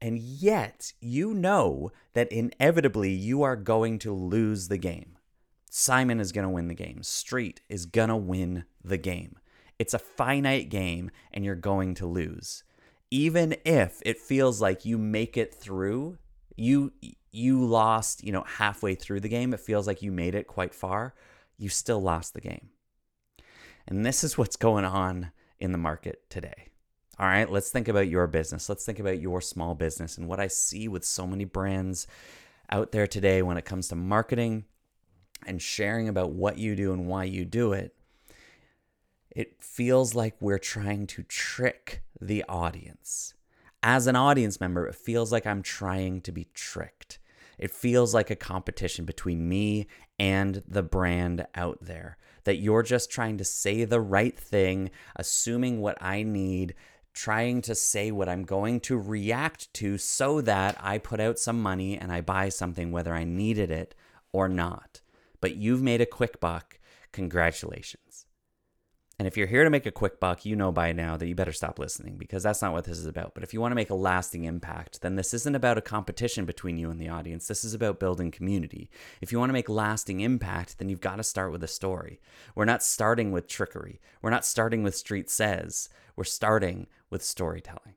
And 0.00 0.18
yet, 0.18 0.92
you 1.00 1.32
know 1.32 1.90
that 2.12 2.30
inevitably 2.30 3.12
you 3.12 3.42
are 3.42 3.56
going 3.56 3.98
to 4.00 4.12
lose 4.12 4.68
the 4.68 4.78
game. 4.78 5.16
Simon 5.70 6.20
is 6.20 6.32
going 6.32 6.46
to 6.46 6.50
win 6.50 6.68
the 6.68 6.74
game. 6.74 7.02
Street 7.02 7.60
is 7.68 7.86
going 7.86 8.08
to 8.08 8.16
win 8.16 8.64
the 8.84 8.98
game. 8.98 9.36
It's 9.78 9.94
a 9.94 9.98
finite 9.98 10.68
game 10.68 11.10
and 11.32 11.44
you're 11.44 11.54
going 11.54 11.94
to 11.96 12.06
lose. 12.06 12.64
Even 13.10 13.56
if 13.64 14.00
it 14.04 14.18
feels 14.18 14.60
like 14.60 14.84
you 14.84 14.98
make 14.98 15.36
it 15.36 15.54
through, 15.54 16.18
you 16.56 16.92
you 17.36 17.64
lost, 17.64 18.24
you 18.24 18.32
know, 18.32 18.44
halfway 18.46 18.94
through 18.94 19.20
the 19.20 19.28
game, 19.28 19.52
it 19.52 19.60
feels 19.60 19.86
like 19.86 20.02
you 20.02 20.10
made 20.10 20.34
it 20.34 20.46
quite 20.46 20.74
far, 20.74 21.14
you 21.58 21.68
still 21.68 22.00
lost 22.00 22.34
the 22.34 22.40
game. 22.40 22.70
And 23.86 24.04
this 24.04 24.24
is 24.24 24.36
what's 24.36 24.56
going 24.56 24.84
on 24.84 25.30
in 25.60 25.72
the 25.72 25.78
market 25.78 26.28
today. 26.28 26.68
All 27.18 27.26
right, 27.26 27.50
let's 27.50 27.70
think 27.70 27.88
about 27.88 28.08
your 28.08 28.26
business. 28.26 28.68
Let's 28.68 28.84
think 28.84 28.98
about 28.98 29.20
your 29.20 29.40
small 29.40 29.74
business 29.74 30.18
and 30.18 30.28
what 30.28 30.40
I 30.40 30.48
see 30.48 30.88
with 30.88 31.04
so 31.04 31.26
many 31.26 31.44
brands 31.44 32.06
out 32.70 32.92
there 32.92 33.06
today 33.06 33.42
when 33.42 33.56
it 33.56 33.64
comes 33.64 33.88
to 33.88 33.94
marketing 33.94 34.64
and 35.46 35.62
sharing 35.62 36.08
about 36.08 36.32
what 36.32 36.58
you 36.58 36.74
do 36.74 36.92
and 36.92 37.06
why 37.06 37.24
you 37.24 37.44
do 37.44 37.72
it. 37.72 37.94
It 39.30 39.62
feels 39.62 40.14
like 40.14 40.34
we're 40.40 40.58
trying 40.58 41.06
to 41.08 41.22
trick 41.22 42.02
the 42.20 42.44
audience. 42.48 43.34
As 43.82 44.06
an 44.06 44.16
audience 44.16 44.60
member, 44.60 44.86
it 44.86 44.94
feels 44.94 45.30
like 45.30 45.46
I'm 45.46 45.62
trying 45.62 46.22
to 46.22 46.32
be 46.32 46.48
tricked. 46.54 47.18
It 47.58 47.70
feels 47.70 48.14
like 48.14 48.30
a 48.30 48.36
competition 48.36 49.04
between 49.04 49.48
me 49.48 49.86
and 50.18 50.62
the 50.66 50.82
brand 50.82 51.46
out 51.54 51.78
there. 51.80 52.18
That 52.44 52.58
you're 52.58 52.82
just 52.82 53.10
trying 53.10 53.38
to 53.38 53.44
say 53.44 53.84
the 53.84 54.00
right 54.00 54.38
thing, 54.38 54.90
assuming 55.16 55.80
what 55.80 55.98
I 56.00 56.22
need, 56.22 56.74
trying 57.12 57.62
to 57.62 57.74
say 57.74 58.10
what 58.10 58.28
I'm 58.28 58.44
going 58.44 58.78
to 58.80 58.98
react 58.98 59.72
to 59.74 59.98
so 59.98 60.40
that 60.42 60.76
I 60.80 60.98
put 60.98 61.18
out 61.18 61.38
some 61.38 61.60
money 61.60 61.96
and 61.96 62.12
I 62.12 62.20
buy 62.20 62.50
something 62.50 62.92
whether 62.92 63.14
I 63.14 63.24
needed 63.24 63.70
it 63.70 63.94
or 64.32 64.48
not. 64.48 65.00
But 65.40 65.56
you've 65.56 65.82
made 65.82 66.00
a 66.00 66.06
quick 66.06 66.40
buck. 66.40 66.78
Congratulations. 67.12 68.05
And 69.18 69.26
if 69.26 69.36
you're 69.36 69.46
here 69.46 69.64
to 69.64 69.70
make 69.70 69.86
a 69.86 69.90
quick 69.90 70.20
buck, 70.20 70.44
you 70.44 70.56
know 70.56 70.70
by 70.70 70.92
now 70.92 71.16
that 71.16 71.26
you 71.26 71.34
better 71.34 71.52
stop 71.52 71.78
listening 71.78 72.18
because 72.18 72.42
that's 72.42 72.60
not 72.60 72.74
what 72.74 72.84
this 72.84 72.98
is 72.98 73.06
about. 73.06 73.32
But 73.32 73.44
if 73.44 73.54
you 73.54 73.62
want 73.62 73.70
to 73.72 73.76
make 73.76 73.88
a 73.88 73.94
lasting 73.94 74.44
impact, 74.44 75.00
then 75.00 75.16
this 75.16 75.32
isn't 75.32 75.54
about 75.54 75.78
a 75.78 75.82
competition 75.82 76.44
between 76.44 76.76
you 76.76 76.90
and 76.90 77.00
the 77.00 77.08
audience. 77.08 77.48
This 77.48 77.64
is 77.64 77.72
about 77.72 77.98
building 77.98 78.30
community. 78.30 78.90
If 79.22 79.32
you 79.32 79.38
want 79.38 79.48
to 79.48 79.54
make 79.54 79.70
lasting 79.70 80.20
impact, 80.20 80.78
then 80.78 80.90
you've 80.90 81.00
got 81.00 81.16
to 81.16 81.22
start 81.22 81.50
with 81.50 81.64
a 81.64 81.68
story. 81.68 82.20
We're 82.54 82.66
not 82.66 82.82
starting 82.82 83.32
with 83.32 83.48
trickery. 83.48 84.00
We're 84.20 84.30
not 84.30 84.44
starting 84.44 84.82
with 84.82 84.94
street 84.94 85.30
says. 85.30 85.88
We're 86.14 86.24
starting 86.24 86.86
with 87.08 87.22
storytelling. 87.22 87.94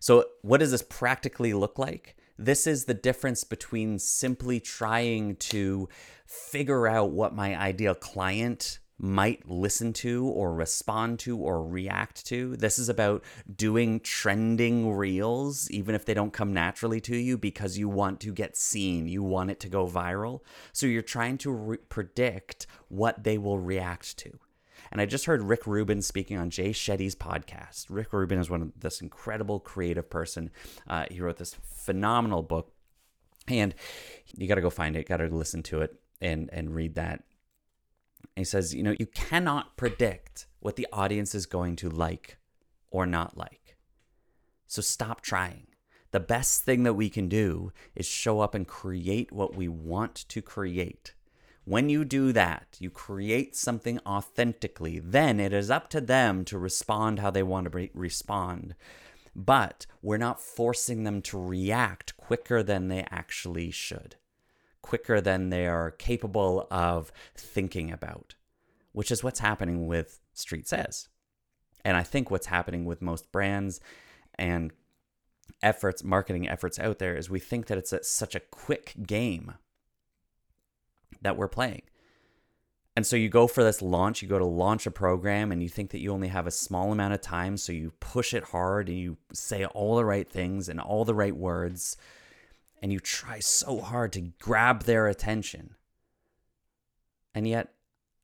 So, 0.00 0.24
what 0.42 0.58
does 0.58 0.72
this 0.72 0.82
practically 0.82 1.52
look 1.52 1.78
like? 1.78 2.16
This 2.38 2.68
is 2.68 2.84
the 2.84 2.94
difference 2.94 3.42
between 3.42 3.98
simply 3.98 4.60
trying 4.60 5.36
to 5.36 5.88
figure 6.24 6.86
out 6.86 7.10
what 7.10 7.34
my 7.34 7.58
ideal 7.58 7.96
client 7.96 8.78
might 9.00 9.48
listen 9.48 9.92
to 9.92 10.26
or 10.26 10.52
respond 10.52 11.18
to 11.20 11.36
or 11.38 11.64
react 11.64 12.24
to. 12.26 12.56
This 12.56 12.78
is 12.78 12.88
about 12.88 13.24
doing 13.54 14.00
trending 14.00 14.92
reels, 14.92 15.70
even 15.70 15.94
if 15.94 16.04
they 16.04 16.14
don't 16.14 16.32
come 16.32 16.52
naturally 16.52 17.00
to 17.02 17.16
you, 17.16 17.38
because 17.38 17.78
you 17.78 17.88
want 17.88 18.20
to 18.20 18.32
get 18.32 18.56
seen. 18.56 19.08
You 19.08 19.22
want 19.22 19.50
it 19.50 19.60
to 19.60 19.68
go 19.68 19.86
viral. 19.86 20.40
So 20.72 20.86
you're 20.86 21.02
trying 21.02 21.38
to 21.38 21.50
re- 21.50 21.76
predict 21.88 22.66
what 22.88 23.24
they 23.24 23.38
will 23.38 23.58
react 23.58 24.16
to. 24.18 24.38
And 24.90 25.00
I 25.00 25.06
just 25.06 25.26
heard 25.26 25.42
Rick 25.42 25.66
Rubin 25.66 26.02
speaking 26.02 26.38
on 26.38 26.50
Jay 26.50 26.70
Shetty's 26.70 27.14
podcast. 27.14 27.86
Rick 27.88 28.12
Rubin 28.12 28.38
is 28.38 28.50
one 28.50 28.62
of 28.62 28.72
this 28.78 29.00
incredible 29.00 29.60
creative 29.60 30.08
person. 30.08 30.50
Uh, 30.86 31.06
he 31.10 31.20
wrote 31.20 31.36
this 31.36 31.54
phenomenal 31.54 32.42
book, 32.42 32.72
and 33.46 33.74
you 34.36 34.48
got 34.48 34.56
to 34.56 34.60
go 34.60 34.70
find 34.70 34.96
it. 34.96 35.08
Got 35.08 35.18
to 35.18 35.26
listen 35.26 35.62
to 35.64 35.80
it 35.82 35.94
and 36.20 36.48
and 36.52 36.74
read 36.74 36.94
that. 36.96 37.24
he 38.36 38.44
says, 38.44 38.74
you 38.74 38.82
know, 38.82 38.94
you 38.98 39.06
cannot 39.06 39.76
predict 39.76 40.46
what 40.60 40.76
the 40.76 40.86
audience 40.92 41.34
is 41.34 41.46
going 41.46 41.76
to 41.76 41.88
like 41.88 42.38
or 42.90 43.06
not 43.06 43.36
like. 43.36 43.76
So 44.66 44.82
stop 44.82 45.20
trying. 45.20 45.66
The 46.10 46.20
best 46.20 46.64
thing 46.64 46.84
that 46.84 46.94
we 46.94 47.10
can 47.10 47.28
do 47.28 47.72
is 47.94 48.06
show 48.06 48.40
up 48.40 48.54
and 48.54 48.66
create 48.66 49.30
what 49.30 49.54
we 49.54 49.68
want 49.68 50.14
to 50.28 50.40
create. 50.40 51.14
When 51.68 51.90
you 51.90 52.06
do 52.06 52.32
that, 52.32 52.78
you 52.80 52.88
create 52.88 53.54
something 53.54 54.00
authentically, 54.06 55.00
then 55.00 55.38
it 55.38 55.52
is 55.52 55.70
up 55.70 55.90
to 55.90 56.00
them 56.00 56.46
to 56.46 56.58
respond 56.58 57.18
how 57.18 57.30
they 57.30 57.42
want 57.42 57.70
to 57.70 57.76
re- 57.76 57.90
respond. 57.92 58.74
But 59.36 59.84
we're 60.00 60.16
not 60.16 60.40
forcing 60.40 61.04
them 61.04 61.20
to 61.22 61.38
react 61.38 62.16
quicker 62.16 62.62
than 62.62 62.88
they 62.88 63.06
actually 63.10 63.70
should 63.70 64.16
quicker 64.80 65.20
than 65.20 65.50
they 65.50 65.66
are 65.66 65.90
capable 65.90 66.66
of 66.70 67.12
thinking 67.34 67.92
about, 67.92 68.36
which 68.92 69.10
is 69.10 69.22
what's 69.22 69.40
happening 69.40 69.86
with 69.86 70.20
Street 70.32 70.66
Says. 70.66 71.08
And 71.84 71.98
I 71.98 72.02
think 72.02 72.30
what's 72.30 72.46
happening 72.46 72.86
with 72.86 73.02
most 73.02 73.30
brands 73.30 73.80
and 74.36 74.72
efforts, 75.62 76.02
marketing 76.02 76.48
efforts 76.48 76.78
out 76.78 76.98
there, 76.98 77.14
is 77.14 77.28
we 77.28 77.40
think 77.40 77.66
that 77.66 77.76
it's 77.76 77.92
a, 77.92 78.02
such 78.02 78.34
a 78.34 78.40
quick 78.40 78.94
game 79.06 79.52
that 81.22 81.36
we're 81.36 81.48
playing. 81.48 81.82
And 82.96 83.06
so 83.06 83.14
you 83.14 83.28
go 83.28 83.46
for 83.46 83.62
this 83.62 83.80
launch, 83.80 84.22
you 84.22 84.28
go 84.28 84.40
to 84.40 84.44
launch 84.44 84.86
a 84.86 84.90
program, 84.90 85.52
and 85.52 85.62
you 85.62 85.68
think 85.68 85.90
that 85.90 86.00
you 86.00 86.12
only 86.12 86.28
have 86.28 86.48
a 86.48 86.50
small 86.50 86.90
amount 86.90 87.14
of 87.14 87.20
time. 87.20 87.56
So 87.56 87.72
you 87.72 87.92
push 88.00 88.34
it 88.34 88.44
hard 88.44 88.88
and 88.88 88.98
you 88.98 89.18
say 89.32 89.64
all 89.64 89.96
the 89.96 90.04
right 90.04 90.28
things 90.28 90.68
and 90.68 90.80
all 90.80 91.04
the 91.04 91.14
right 91.14 91.36
words 91.36 91.96
and 92.82 92.92
you 92.92 93.00
try 93.00 93.40
so 93.40 93.80
hard 93.80 94.12
to 94.12 94.32
grab 94.38 94.84
their 94.84 95.06
attention. 95.06 95.74
And 97.34 97.46
yet, 97.46 97.72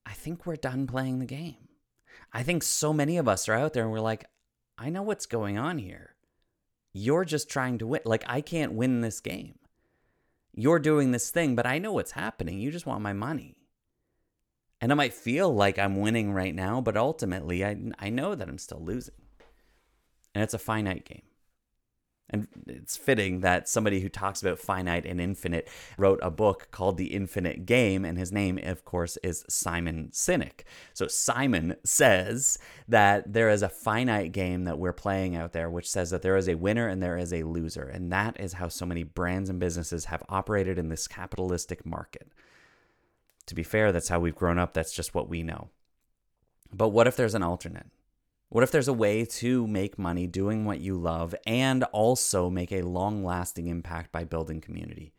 I 0.07 0.13
think 0.13 0.47
we're 0.47 0.57
done 0.57 0.87
playing 0.87 1.19
the 1.19 1.27
game. 1.27 1.69
I 2.33 2.43
think 2.43 2.63
so 2.63 2.93
many 2.93 3.17
of 3.17 3.29
us 3.29 3.49
are 3.49 3.55
out 3.55 3.73
there 3.73 3.85
and 3.85 3.93
we're 3.93 4.01
like, 4.01 4.25
I 4.77 4.91
know 4.91 5.03
what's 5.03 5.27
going 5.27 5.57
on 5.59 5.79
here. 5.79 6.15
You're 6.93 7.25
just 7.25 7.49
trying 7.49 7.79
to 7.79 7.87
win. 7.87 8.01
Like, 8.05 8.25
I 8.27 8.41
can't 8.41 8.73
win 8.73 9.01
this 9.01 9.21
game. 9.21 9.59
You're 10.55 10.79
doing 10.79 11.11
this 11.11 11.31
thing, 11.31 11.57
but 11.57 11.67
I 11.67 11.79
know 11.79 11.93
what's 11.93 12.13
happening. 12.13 12.61
You 12.61 12.71
just 12.71 12.87
want 12.87 13.03
my 13.03 13.13
money. 13.13 13.57
And 14.81 14.93
I 14.93 14.95
might 14.95 15.15
feel 15.15 15.53
like 15.53 15.79
I'm 15.79 16.01
winning 16.01 16.33
right 16.33 16.55
now, 16.55 16.81
but 16.81 16.97
ultimately, 16.97 17.65
I, 17.65 17.77
I 17.99 18.11
know 18.11 18.35
that 18.35 18.49
I'm 18.49 18.59
still 18.59 18.83
losing. 18.83 19.15
And 20.35 20.45
it's 20.45 20.55
a 20.55 20.59
finite 20.59 21.05
game. 21.05 21.23
And 22.31 22.49
it's 22.67 22.97
fitting 22.97 23.41
that 23.41 23.69
somebody 23.69 24.01
who 24.01 24.09
talks 24.09 24.41
about 24.41 24.59
finite 24.59 25.05
and 25.05 25.21
infinite 25.21 25.69
wrote 25.99 26.19
a 26.23 26.31
book 26.31 26.69
called 26.71 26.97
The 26.97 27.15
Infinite 27.15 27.67
Game, 27.67 28.05
and 28.05 28.17
his 28.19 28.33
name, 28.33 28.59
of 28.63 28.85
course, 28.85 29.19
is 29.23 29.45
Simon 29.49 30.09
Sinek. 30.11 30.63
So 30.95 31.07
Simon 31.07 31.77
says 31.85 32.59
that 32.89 33.33
there 33.33 33.51
is 33.51 33.63
a 33.63 33.69
finite 33.69 34.33
game 34.33 34.65
that 34.65 34.79
we're 34.79 34.95
playing 34.95 35.37
out 35.37 35.53
there, 35.53 35.69
which 35.69 35.89
says 35.89 36.11
that 36.11 36.23
there 36.23 36.37
is 36.37 36.49
a 36.49 36.57
winner 36.57 36.89
and 36.89 37.03
there 37.03 37.19
is 37.19 37.33
a 37.33 37.43
loser. 37.43 37.85
And 37.85 38.11
that 38.11 38.41
is 38.41 38.55
how 38.55 38.69
so 38.69 38.87
many 38.87 39.03
brands 39.03 39.51
and 39.51 39.61
businesses 39.61 40.07
have 40.07 40.23
operated 40.29 40.79
in 40.79 40.89
this 40.89 41.07
capitalistic 41.07 41.85
market. 41.85 42.33
To 43.47 43.55
be 43.55 43.63
fair, 43.63 43.93
that's 43.93 44.09
how 44.09 44.19
we've 44.19 44.35
grown 44.35 44.59
up. 44.59 44.73
That's 44.73 44.95
just 44.95 45.15
what 45.15 45.29
we 45.29 45.43
know. 45.43 45.69
But 46.73 46.89
what 46.89 47.07
if 47.07 47.17
there's 47.17 47.35
an 47.35 47.43
alternate? 47.43 47.87
What 48.55 48.63
if 48.63 48.71
there's 48.71 48.87
a 48.87 48.93
way 48.93 49.25
to 49.25 49.67
make 49.67 49.99
money 49.99 50.29
doing 50.29 50.65
what 50.65 50.79
you 50.79 50.95
love 50.95 51.35
and 51.45 51.83
also 51.91 52.49
make 52.49 52.71
a 52.71 52.83
long 52.83 53.25
lasting 53.25 53.67
impact 53.67 54.13
by 54.13 54.23
building 54.23 54.61
community? 54.61 55.13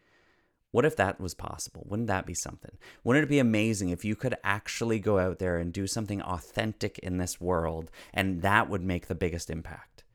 What 0.72 0.86
if 0.86 0.96
that 0.96 1.20
was 1.20 1.34
possible? 1.34 1.86
Wouldn't 1.89 2.08
that 2.08 2.25
be 2.25 2.34
something? 2.34 2.77
Wouldn't 3.04 3.25
it 3.25 3.30
be 3.30 3.39
amazing 3.39 3.89
if 3.89 4.06
you 4.06 4.15
could 4.15 4.38
actually 4.46 5.00
go 5.00 5.20
out 5.20 5.39
there 5.39 5.58
and 5.58 5.74
do 5.74 5.86
something 5.86 6.22
authentic 6.22 6.98
in 7.00 7.18
this 7.18 7.42
world 7.42 7.92
and 8.13 8.42
that 8.42 8.70
would 8.70 8.84
make 8.86 9.08
the 9.08 9.15
biggest 9.15 9.50
impact? 9.50 10.06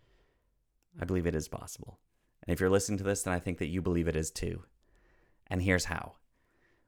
I 0.99 1.05
believe 1.05 1.27
it 1.27 1.35
is 1.35 1.47
possible. 1.47 1.99
And 2.47 2.55
if 2.55 2.59
you're 2.59 2.71
listening 2.71 2.97
to 2.97 3.05
this, 3.05 3.25
then 3.25 3.35
I 3.35 3.39
think 3.39 3.59
that 3.59 3.69
you 3.69 3.83
believe 3.83 4.09
it 4.09 4.17
is 4.17 4.31
too. 4.31 4.63
And 5.47 5.61
here's 5.61 5.85
how 5.85 6.15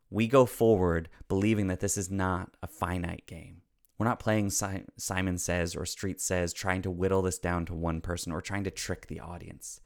we 0.09 0.29
go 0.29 0.47
forward 0.47 1.11
believing 1.29 1.67
that 1.67 1.81
this 1.81 1.99
is 1.99 2.11
not 2.11 2.57
a 2.63 2.67
finite 2.67 3.27
game. 3.27 3.61
We're 3.99 4.07
not 4.07 4.21
playing 4.21 4.51
si- 4.51 4.85
Simon 4.97 5.39
Says 5.39 5.77
or 5.77 5.87
Street 5.87 6.21
Says, 6.21 6.53
trying 6.53 6.83
to 6.83 6.91
whittle 6.91 7.23
this 7.23 7.39
down 7.39 7.67
to 7.67 7.75
one 7.75 8.01
person 8.01 8.33
or 8.33 8.41
trying 8.41 8.65
to 8.65 8.71
trick 8.71 9.07
the 9.07 9.21
audience. 9.21 9.81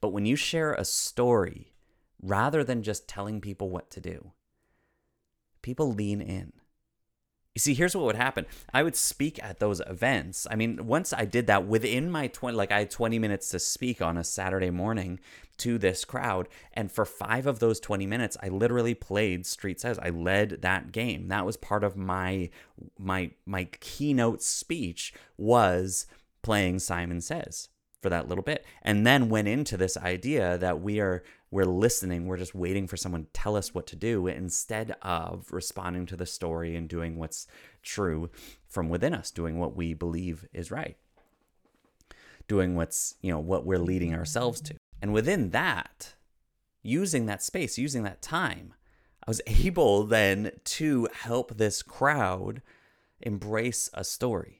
But 0.00 0.10
when 0.10 0.26
you 0.26 0.36
share 0.36 0.74
a 0.74 0.84
story, 0.84 1.72
rather 2.22 2.64
than 2.64 2.82
just 2.82 3.08
telling 3.08 3.40
people 3.40 3.68
what 3.68 3.90
to 3.90 4.00
do, 4.00 4.32
people 5.62 5.92
lean 5.92 6.20
in. 6.20 6.52
You 7.58 7.60
see, 7.60 7.74
here's 7.74 7.96
what 7.96 8.04
would 8.04 8.14
happen. 8.14 8.46
I 8.72 8.84
would 8.84 8.94
speak 8.94 9.42
at 9.42 9.58
those 9.58 9.80
events. 9.80 10.46
I 10.48 10.54
mean, 10.54 10.86
once 10.86 11.12
I 11.12 11.24
did 11.24 11.48
that 11.48 11.66
within 11.66 12.08
my 12.08 12.28
20, 12.28 12.56
like 12.56 12.70
I 12.70 12.78
had 12.78 12.90
20 12.92 13.18
minutes 13.18 13.48
to 13.48 13.58
speak 13.58 14.00
on 14.00 14.16
a 14.16 14.22
Saturday 14.22 14.70
morning 14.70 15.18
to 15.56 15.76
this 15.76 16.04
crowd. 16.04 16.48
And 16.72 16.92
for 16.92 17.04
five 17.04 17.48
of 17.48 17.58
those 17.58 17.80
20 17.80 18.06
minutes, 18.06 18.36
I 18.40 18.46
literally 18.46 18.94
played 18.94 19.44
Street 19.44 19.80
Says. 19.80 19.98
I 19.98 20.10
led 20.10 20.62
that 20.62 20.92
game. 20.92 21.26
That 21.26 21.44
was 21.44 21.56
part 21.56 21.82
of 21.82 21.96
my, 21.96 22.50
my, 22.96 23.32
my 23.44 23.64
keynote 23.64 24.40
speech 24.40 25.12
was 25.36 26.06
playing 26.42 26.78
Simon 26.78 27.20
Says 27.20 27.70
for 28.00 28.08
that 28.08 28.28
little 28.28 28.44
bit 28.44 28.64
and 28.82 29.06
then 29.06 29.28
went 29.28 29.48
into 29.48 29.76
this 29.76 29.96
idea 29.96 30.56
that 30.58 30.80
we 30.80 31.00
are 31.00 31.22
we're 31.50 31.64
listening 31.64 32.26
we're 32.26 32.36
just 32.36 32.54
waiting 32.54 32.86
for 32.86 32.96
someone 32.96 33.24
to 33.24 33.30
tell 33.32 33.56
us 33.56 33.74
what 33.74 33.86
to 33.86 33.96
do 33.96 34.26
instead 34.26 34.94
of 35.02 35.46
responding 35.50 36.06
to 36.06 36.16
the 36.16 36.26
story 36.26 36.76
and 36.76 36.88
doing 36.88 37.18
what's 37.18 37.46
true 37.82 38.30
from 38.68 38.88
within 38.88 39.14
us 39.14 39.30
doing 39.30 39.58
what 39.58 39.74
we 39.74 39.94
believe 39.94 40.46
is 40.52 40.70
right 40.70 40.96
doing 42.48 42.74
what's 42.74 43.14
you 43.20 43.30
know 43.30 43.38
what 43.38 43.64
we're 43.64 43.78
leading 43.78 44.14
ourselves 44.14 44.60
to. 44.62 44.74
And 45.00 45.12
within 45.12 45.50
that 45.50 46.14
using 46.82 47.26
that 47.26 47.42
space 47.42 47.78
using 47.78 48.02
that 48.04 48.22
time 48.22 48.74
i 49.26 49.30
was 49.30 49.42
able 49.46 50.04
then 50.04 50.52
to 50.64 51.08
help 51.12 51.56
this 51.56 51.82
crowd 51.82 52.62
embrace 53.20 53.90
a 53.94 54.04
story 54.04 54.57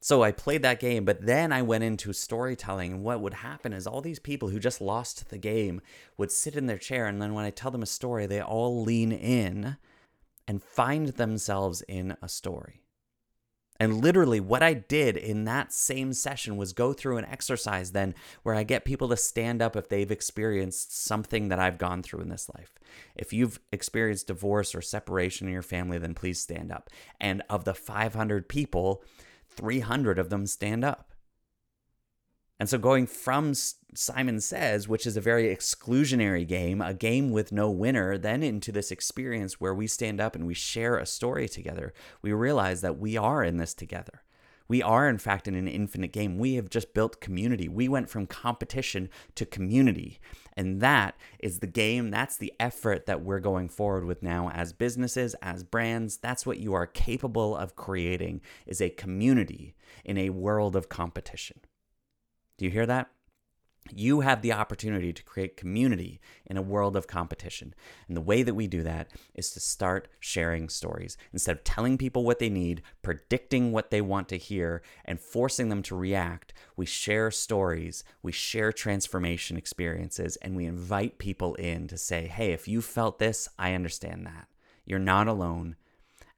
so 0.00 0.22
I 0.22 0.30
played 0.30 0.62
that 0.62 0.80
game, 0.80 1.04
but 1.04 1.26
then 1.26 1.52
I 1.52 1.62
went 1.62 1.84
into 1.84 2.12
storytelling. 2.12 2.92
And 2.92 3.02
what 3.02 3.20
would 3.20 3.34
happen 3.34 3.72
is 3.72 3.86
all 3.86 4.00
these 4.00 4.20
people 4.20 4.48
who 4.48 4.60
just 4.60 4.80
lost 4.80 5.30
the 5.30 5.38
game 5.38 5.80
would 6.16 6.30
sit 6.30 6.56
in 6.56 6.66
their 6.66 6.78
chair. 6.78 7.06
And 7.06 7.20
then 7.20 7.34
when 7.34 7.44
I 7.44 7.50
tell 7.50 7.70
them 7.70 7.82
a 7.82 7.86
story, 7.86 8.26
they 8.26 8.40
all 8.40 8.82
lean 8.82 9.10
in 9.10 9.76
and 10.46 10.62
find 10.62 11.08
themselves 11.08 11.82
in 11.82 12.16
a 12.22 12.28
story. 12.28 12.80
And 13.80 14.02
literally, 14.02 14.40
what 14.40 14.62
I 14.62 14.74
did 14.74 15.16
in 15.16 15.44
that 15.44 15.72
same 15.72 16.12
session 16.12 16.56
was 16.56 16.72
go 16.72 16.92
through 16.92 17.18
an 17.18 17.24
exercise 17.24 17.92
then 17.92 18.14
where 18.42 18.56
I 18.56 18.64
get 18.64 18.84
people 18.84 19.08
to 19.08 19.16
stand 19.16 19.62
up 19.62 19.76
if 19.76 19.88
they've 19.88 20.10
experienced 20.10 20.96
something 20.96 21.48
that 21.48 21.60
I've 21.60 21.78
gone 21.78 22.02
through 22.02 22.20
in 22.20 22.28
this 22.28 22.50
life. 22.56 22.74
If 23.14 23.32
you've 23.32 23.60
experienced 23.72 24.26
divorce 24.26 24.74
or 24.74 24.82
separation 24.82 25.46
in 25.46 25.52
your 25.52 25.62
family, 25.62 25.98
then 25.98 26.14
please 26.14 26.40
stand 26.40 26.72
up. 26.72 26.90
And 27.20 27.42
of 27.48 27.64
the 27.64 27.74
500 27.74 28.48
people, 28.48 29.04
300 29.58 30.18
of 30.18 30.30
them 30.30 30.46
stand 30.46 30.84
up. 30.84 31.12
And 32.60 32.68
so, 32.68 32.78
going 32.78 33.06
from 33.06 33.52
Simon 33.94 34.40
Says, 34.40 34.88
which 34.88 35.06
is 35.06 35.16
a 35.16 35.20
very 35.20 35.54
exclusionary 35.54 36.46
game, 36.46 36.80
a 36.80 36.94
game 36.94 37.30
with 37.30 37.52
no 37.52 37.70
winner, 37.70 38.18
then 38.18 38.42
into 38.42 38.72
this 38.72 38.90
experience 38.90 39.60
where 39.60 39.74
we 39.74 39.86
stand 39.86 40.20
up 40.20 40.34
and 40.34 40.46
we 40.46 40.54
share 40.54 40.96
a 40.96 41.06
story 41.06 41.48
together, 41.48 41.92
we 42.22 42.32
realize 42.32 42.80
that 42.80 42.98
we 42.98 43.16
are 43.16 43.44
in 43.44 43.58
this 43.58 43.74
together. 43.74 44.22
We 44.68 44.82
are, 44.82 45.08
in 45.08 45.18
fact, 45.18 45.48
in 45.48 45.54
an 45.54 45.66
infinite 45.66 46.12
game. 46.12 46.38
We 46.38 46.54
have 46.54 46.68
just 46.68 46.92
built 46.92 47.20
community. 47.20 47.68
We 47.68 47.88
went 47.88 48.10
from 48.10 48.26
competition 48.26 49.08
to 49.34 49.46
community. 49.46 50.20
And 50.56 50.80
that 50.80 51.16
is 51.38 51.60
the 51.60 51.66
game. 51.66 52.10
That's 52.10 52.36
the 52.36 52.52
effort 52.60 53.06
that 53.06 53.22
we're 53.22 53.40
going 53.40 53.70
forward 53.70 54.04
with 54.04 54.22
now 54.22 54.50
as 54.50 54.72
businesses, 54.72 55.34
as 55.40 55.64
brands. 55.64 56.18
That's 56.18 56.44
what 56.44 56.58
you 56.58 56.74
are 56.74 56.86
capable 56.86 57.56
of 57.56 57.76
creating 57.76 58.42
is 58.66 58.80
a 58.80 58.90
community 58.90 59.74
in 60.04 60.18
a 60.18 60.30
world 60.30 60.76
of 60.76 60.88
competition. 60.88 61.60
Do 62.58 62.64
you 62.66 62.70
hear 62.70 62.86
that? 62.86 63.08
You 63.94 64.20
have 64.20 64.42
the 64.42 64.52
opportunity 64.52 65.12
to 65.12 65.22
create 65.22 65.56
community 65.56 66.20
in 66.46 66.56
a 66.56 66.62
world 66.62 66.96
of 66.96 67.06
competition. 67.06 67.74
And 68.06 68.16
the 68.16 68.22
way 68.22 68.42
that 68.42 68.54
we 68.54 68.66
do 68.66 68.82
that 68.82 69.10
is 69.34 69.50
to 69.52 69.60
start 69.60 70.08
sharing 70.20 70.68
stories. 70.68 71.16
Instead 71.32 71.56
of 71.56 71.64
telling 71.64 71.98
people 71.98 72.24
what 72.24 72.38
they 72.38 72.50
need, 72.50 72.82
predicting 73.02 73.72
what 73.72 73.90
they 73.90 74.00
want 74.00 74.28
to 74.28 74.36
hear, 74.36 74.82
and 75.04 75.20
forcing 75.20 75.68
them 75.68 75.82
to 75.82 75.96
react, 75.96 76.52
we 76.76 76.86
share 76.86 77.30
stories, 77.30 78.04
we 78.22 78.32
share 78.32 78.72
transformation 78.72 79.56
experiences, 79.56 80.36
and 80.36 80.56
we 80.56 80.64
invite 80.64 81.18
people 81.18 81.54
in 81.54 81.88
to 81.88 81.96
say, 81.98 82.26
hey, 82.26 82.52
if 82.52 82.68
you 82.68 82.80
felt 82.80 83.18
this, 83.18 83.48
I 83.58 83.74
understand 83.74 84.26
that. 84.26 84.48
You're 84.84 84.98
not 84.98 85.28
alone, 85.28 85.76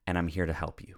and 0.06 0.18
I'm 0.18 0.28
here 0.28 0.46
to 0.46 0.52
help 0.52 0.80
you. 0.80 0.96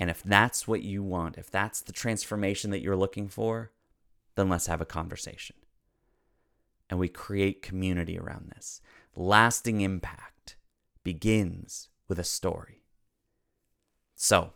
And 0.00 0.10
if 0.10 0.22
that's 0.22 0.68
what 0.68 0.82
you 0.82 1.02
want, 1.02 1.38
if 1.38 1.50
that's 1.50 1.80
the 1.80 1.92
transformation 1.92 2.70
that 2.70 2.82
you're 2.82 2.96
looking 2.96 3.28
for, 3.28 3.72
then 4.38 4.48
let's 4.48 4.66
have 4.66 4.80
a 4.80 4.86
conversation. 4.86 5.56
And 6.88 6.98
we 6.98 7.08
create 7.08 7.60
community 7.60 8.18
around 8.18 8.50
this. 8.54 8.80
Lasting 9.14 9.80
impact 9.80 10.56
begins 11.04 11.88
with 12.08 12.18
a 12.18 12.24
story. 12.24 12.82
So, 14.14 14.52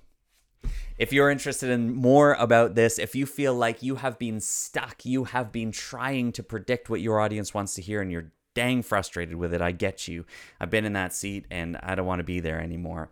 if 0.97 1.13
you're 1.13 1.31
interested 1.31 1.69
in 1.69 1.95
more 1.95 2.35
about 2.35 2.75
this, 2.75 2.99
if 2.99 3.15
you 3.15 3.27
feel 3.27 3.55
like 3.55 3.83
you 3.83 3.97
have 3.97 4.19
been 4.19 4.41
stuck, 4.41 5.05
you 5.05 5.25
have 5.25 5.51
been 5.51 5.73
trying 5.73 6.33
to 6.33 6.43
predict 6.43 6.89
what 6.89 7.01
your 7.01 7.21
audience 7.21 7.53
wants 7.53 7.75
to 7.75 7.83
hear, 7.83 8.01
and 8.01 8.11
you're 8.11 8.33
dang 8.55 8.83
frustrated 8.83 9.35
with 9.37 9.55
it, 9.55 9.61
I 9.61 9.73
get 9.73 10.09
you. 10.09 10.25
I've 10.61 10.71
been 10.71 10.85
in 10.85 10.93
that 10.93 11.13
seat 11.13 11.47
and 11.51 11.77
I 11.83 11.95
don't 11.95 12.07
want 12.07 12.21
to 12.21 12.25
be 12.25 12.41
there 12.41 12.61
anymore. 12.61 13.11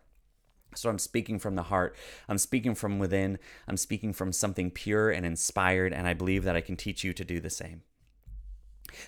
So 0.74 0.88
I'm 0.88 0.98
speaking 0.98 1.38
from 1.38 1.56
the 1.56 1.64
heart. 1.64 1.96
I'm 2.28 2.38
speaking 2.38 2.74
from 2.74 2.98
within. 2.98 3.38
I'm 3.66 3.76
speaking 3.76 4.12
from 4.12 4.32
something 4.32 4.70
pure 4.70 5.10
and 5.10 5.26
inspired, 5.26 5.92
and 5.92 6.06
I 6.06 6.14
believe 6.14 6.44
that 6.44 6.56
I 6.56 6.60
can 6.60 6.76
teach 6.76 7.04
you 7.04 7.12
to 7.12 7.24
do 7.24 7.40
the 7.40 7.50
same. 7.50 7.82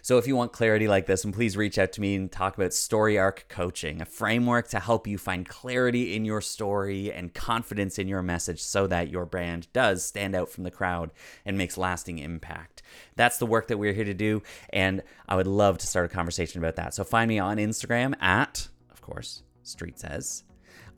So, 0.00 0.18
if 0.18 0.26
you 0.26 0.36
want 0.36 0.52
clarity 0.52 0.88
like 0.88 1.06
this, 1.06 1.24
and 1.24 1.34
please 1.34 1.56
reach 1.56 1.78
out 1.78 1.92
to 1.92 2.00
me 2.00 2.14
and 2.14 2.30
talk 2.30 2.56
about 2.56 2.72
Story 2.72 3.18
Arc 3.18 3.46
Coaching, 3.48 4.00
a 4.00 4.04
framework 4.04 4.68
to 4.68 4.78
help 4.78 5.06
you 5.06 5.18
find 5.18 5.48
clarity 5.48 6.14
in 6.14 6.24
your 6.24 6.40
story 6.40 7.12
and 7.12 7.34
confidence 7.34 7.98
in 7.98 8.08
your 8.08 8.22
message 8.22 8.62
so 8.62 8.86
that 8.86 9.10
your 9.10 9.26
brand 9.26 9.66
does 9.72 10.04
stand 10.04 10.34
out 10.34 10.48
from 10.48 10.64
the 10.64 10.70
crowd 10.70 11.10
and 11.44 11.58
makes 11.58 11.76
lasting 11.76 12.18
impact. 12.18 12.82
That's 13.16 13.38
the 13.38 13.46
work 13.46 13.68
that 13.68 13.78
we're 13.78 13.92
here 13.92 14.04
to 14.04 14.14
do, 14.14 14.42
and 14.70 15.02
I 15.28 15.36
would 15.36 15.46
love 15.46 15.78
to 15.78 15.86
start 15.86 16.10
a 16.10 16.14
conversation 16.14 16.60
about 16.60 16.76
that. 16.76 16.94
So, 16.94 17.04
find 17.04 17.28
me 17.28 17.38
on 17.38 17.56
Instagram 17.56 18.14
at, 18.22 18.68
of 18.90 19.00
course, 19.00 19.42
Street 19.62 19.98
Says 19.98 20.44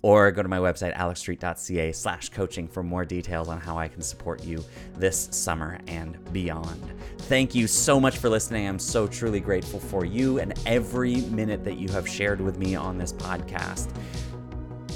or 0.04 0.30
go 0.30 0.42
to 0.42 0.48
my 0.50 0.58
website 0.58 0.94
alexstreet.ca 0.96 1.90
slash 1.92 2.28
coaching 2.28 2.68
for 2.68 2.82
more 2.82 3.06
details 3.06 3.48
on 3.48 3.58
how 3.58 3.78
i 3.78 3.88
can 3.88 4.02
support 4.02 4.44
you 4.44 4.62
this 4.98 5.28
summer 5.30 5.78
and 5.86 6.18
beyond 6.30 6.92
thank 7.20 7.54
you 7.54 7.66
so 7.66 7.98
much 7.98 8.18
for 8.18 8.28
listening 8.28 8.68
i'm 8.68 8.78
so 8.78 9.06
truly 9.06 9.40
grateful 9.40 9.80
for 9.80 10.04
you 10.04 10.38
and 10.40 10.52
every 10.66 11.22
minute 11.22 11.64
that 11.64 11.78
you 11.78 11.88
have 11.88 12.06
shared 12.06 12.38
with 12.38 12.58
me 12.58 12.74
on 12.74 12.98
this 12.98 13.14
podcast 13.14 13.90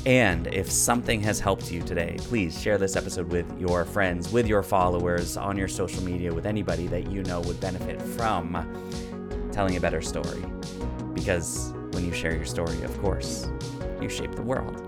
and 0.04 0.46
if 0.48 0.70
something 0.70 1.20
has 1.22 1.40
helped 1.40 1.70
you 1.72 1.82
today, 1.82 2.16
please 2.18 2.58
share 2.58 2.78
this 2.78 2.96
episode 2.96 3.30
with 3.30 3.60
your 3.60 3.84
friends, 3.84 4.32
with 4.32 4.46
your 4.46 4.62
followers, 4.62 5.36
on 5.36 5.58
your 5.58 5.68
social 5.68 6.02
media, 6.02 6.32
with 6.32 6.46
anybody 6.46 6.86
that 6.86 7.10
you 7.10 7.24
know 7.24 7.40
would 7.40 7.60
benefit 7.60 8.00
from 8.00 9.50
telling 9.52 9.76
a 9.76 9.80
better 9.80 10.00
story. 10.00 10.42
Because 11.12 11.74
when 11.90 12.06
you 12.06 12.12
share 12.12 12.34
your 12.34 12.46
story, 12.46 12.80
of 12.84 12.96
course, 13.02 13.50
you 14.00 14.08
shape 14.08 14.34
the 14.34 14.42
world. 14.42 14.87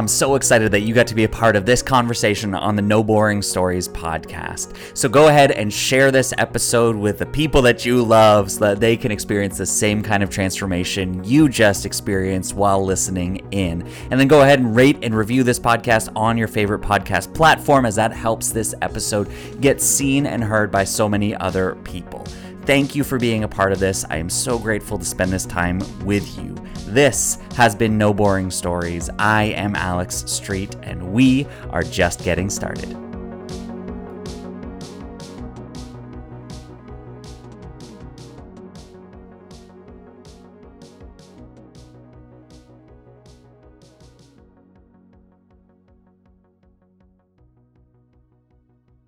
I'm 0.00 0.08
so 0.08 0.34
excited 0.34 0.72
that 0.72 0.80
you 0.80 0.94
got 0.94 1.06
to 1.08 1.14
be 1.14 1.24
a 1.24 1.28
part 1.28 1.56
of 1.56 1.66
this 1.66 1.82
conversation 1.82 2.54
on 2.54 2.74
the 2.74 2.80
No 2.80 3.04
Boring 3.04 3.42
Stories 3.42 3.86
podcast. 3.86 4.96
So 4.96 5.10
go 5.10 5.28
ahead 5.28 5.50
and 5.50 5.70
share 5.70 6.10
this 6.10 6.32
episode 6.38 6.96
with 6.96 7.18
the 7.18 7.26
people 7.26 7.60
that 7.60 7.84
you 7.84 8.02
love 8.02 8.50
so 8.50 8.60
that 8.60 8.80
they 8.80 8.96
can 8.96 9.12
experience 9.12 9.58
the 9.58 9.66
same 9.66 10.02
kind 10.02 10.22
of 10.22 10.30
transformation 10.30 11.22
you 11.22 11.50
just 11.50 11.84
experienced 11.84 12.54
while 12.54 12.82
listening 12.82 13.46
in. 13.50 13.86
And 14.10 14.18
then 14.18 14.26
go 14.26 14.40
ahead 14.40 14.60
and 14.60 14.74
rate 14.74 14.96
and 15.02 15.14
review 15.14 15.42
this 15.42 15.60
podcast 15.60 16.10
on 16.16 16.38
your 16.38 16.48
favorite 16.48 16.80
podcast 16.80 17.34
platform, 17.34 17.84
as 17.84 17.96
that 17.96 18.14
helps 18.14 18.52
this 18.52 18.74
episode 18.80 19.30
get 19.60 19.82
seen 19.82 20.24
and 20.24 20.42
heard 20.42 20.72
by 20.72 20.84
so 20.84 21.10
many 21.10 21.36
other 21.36 21.74
people. 21.84 22.26
Thank 22.66 22.94
you 22.94 23.04
for 23.04 23.18
being 23.18 23.42
a 23.42 23.48
part 23.48 23.72
of 23.72 23.80
this. 23.80 24.04
I 24.10 24.18
am 24.18 24.30
so 24.30 24.58
grateful 24.58 24.98
to 24.98 25.04
spend 25.04 25.32
this 25.32 25.46
time 25.46 25.80
with 26.04 26.38
you. 26.38 26.54
This 26.86 27.38
has 27.54 27.74
been 27.74 27.96
No 27.96 28.12
Boring 28.12 28.50
Stories. 28.50 29.08
I 29.18 29.44
am 29.44 29.74
Alex 29.74 30.24
Street, 30.26 30.76
and 30.82 31.12
we 31.12 31.46
are 31.70 31.82
just 31.82 32.22
getting 32.22 32.50
started. 32.50 33.09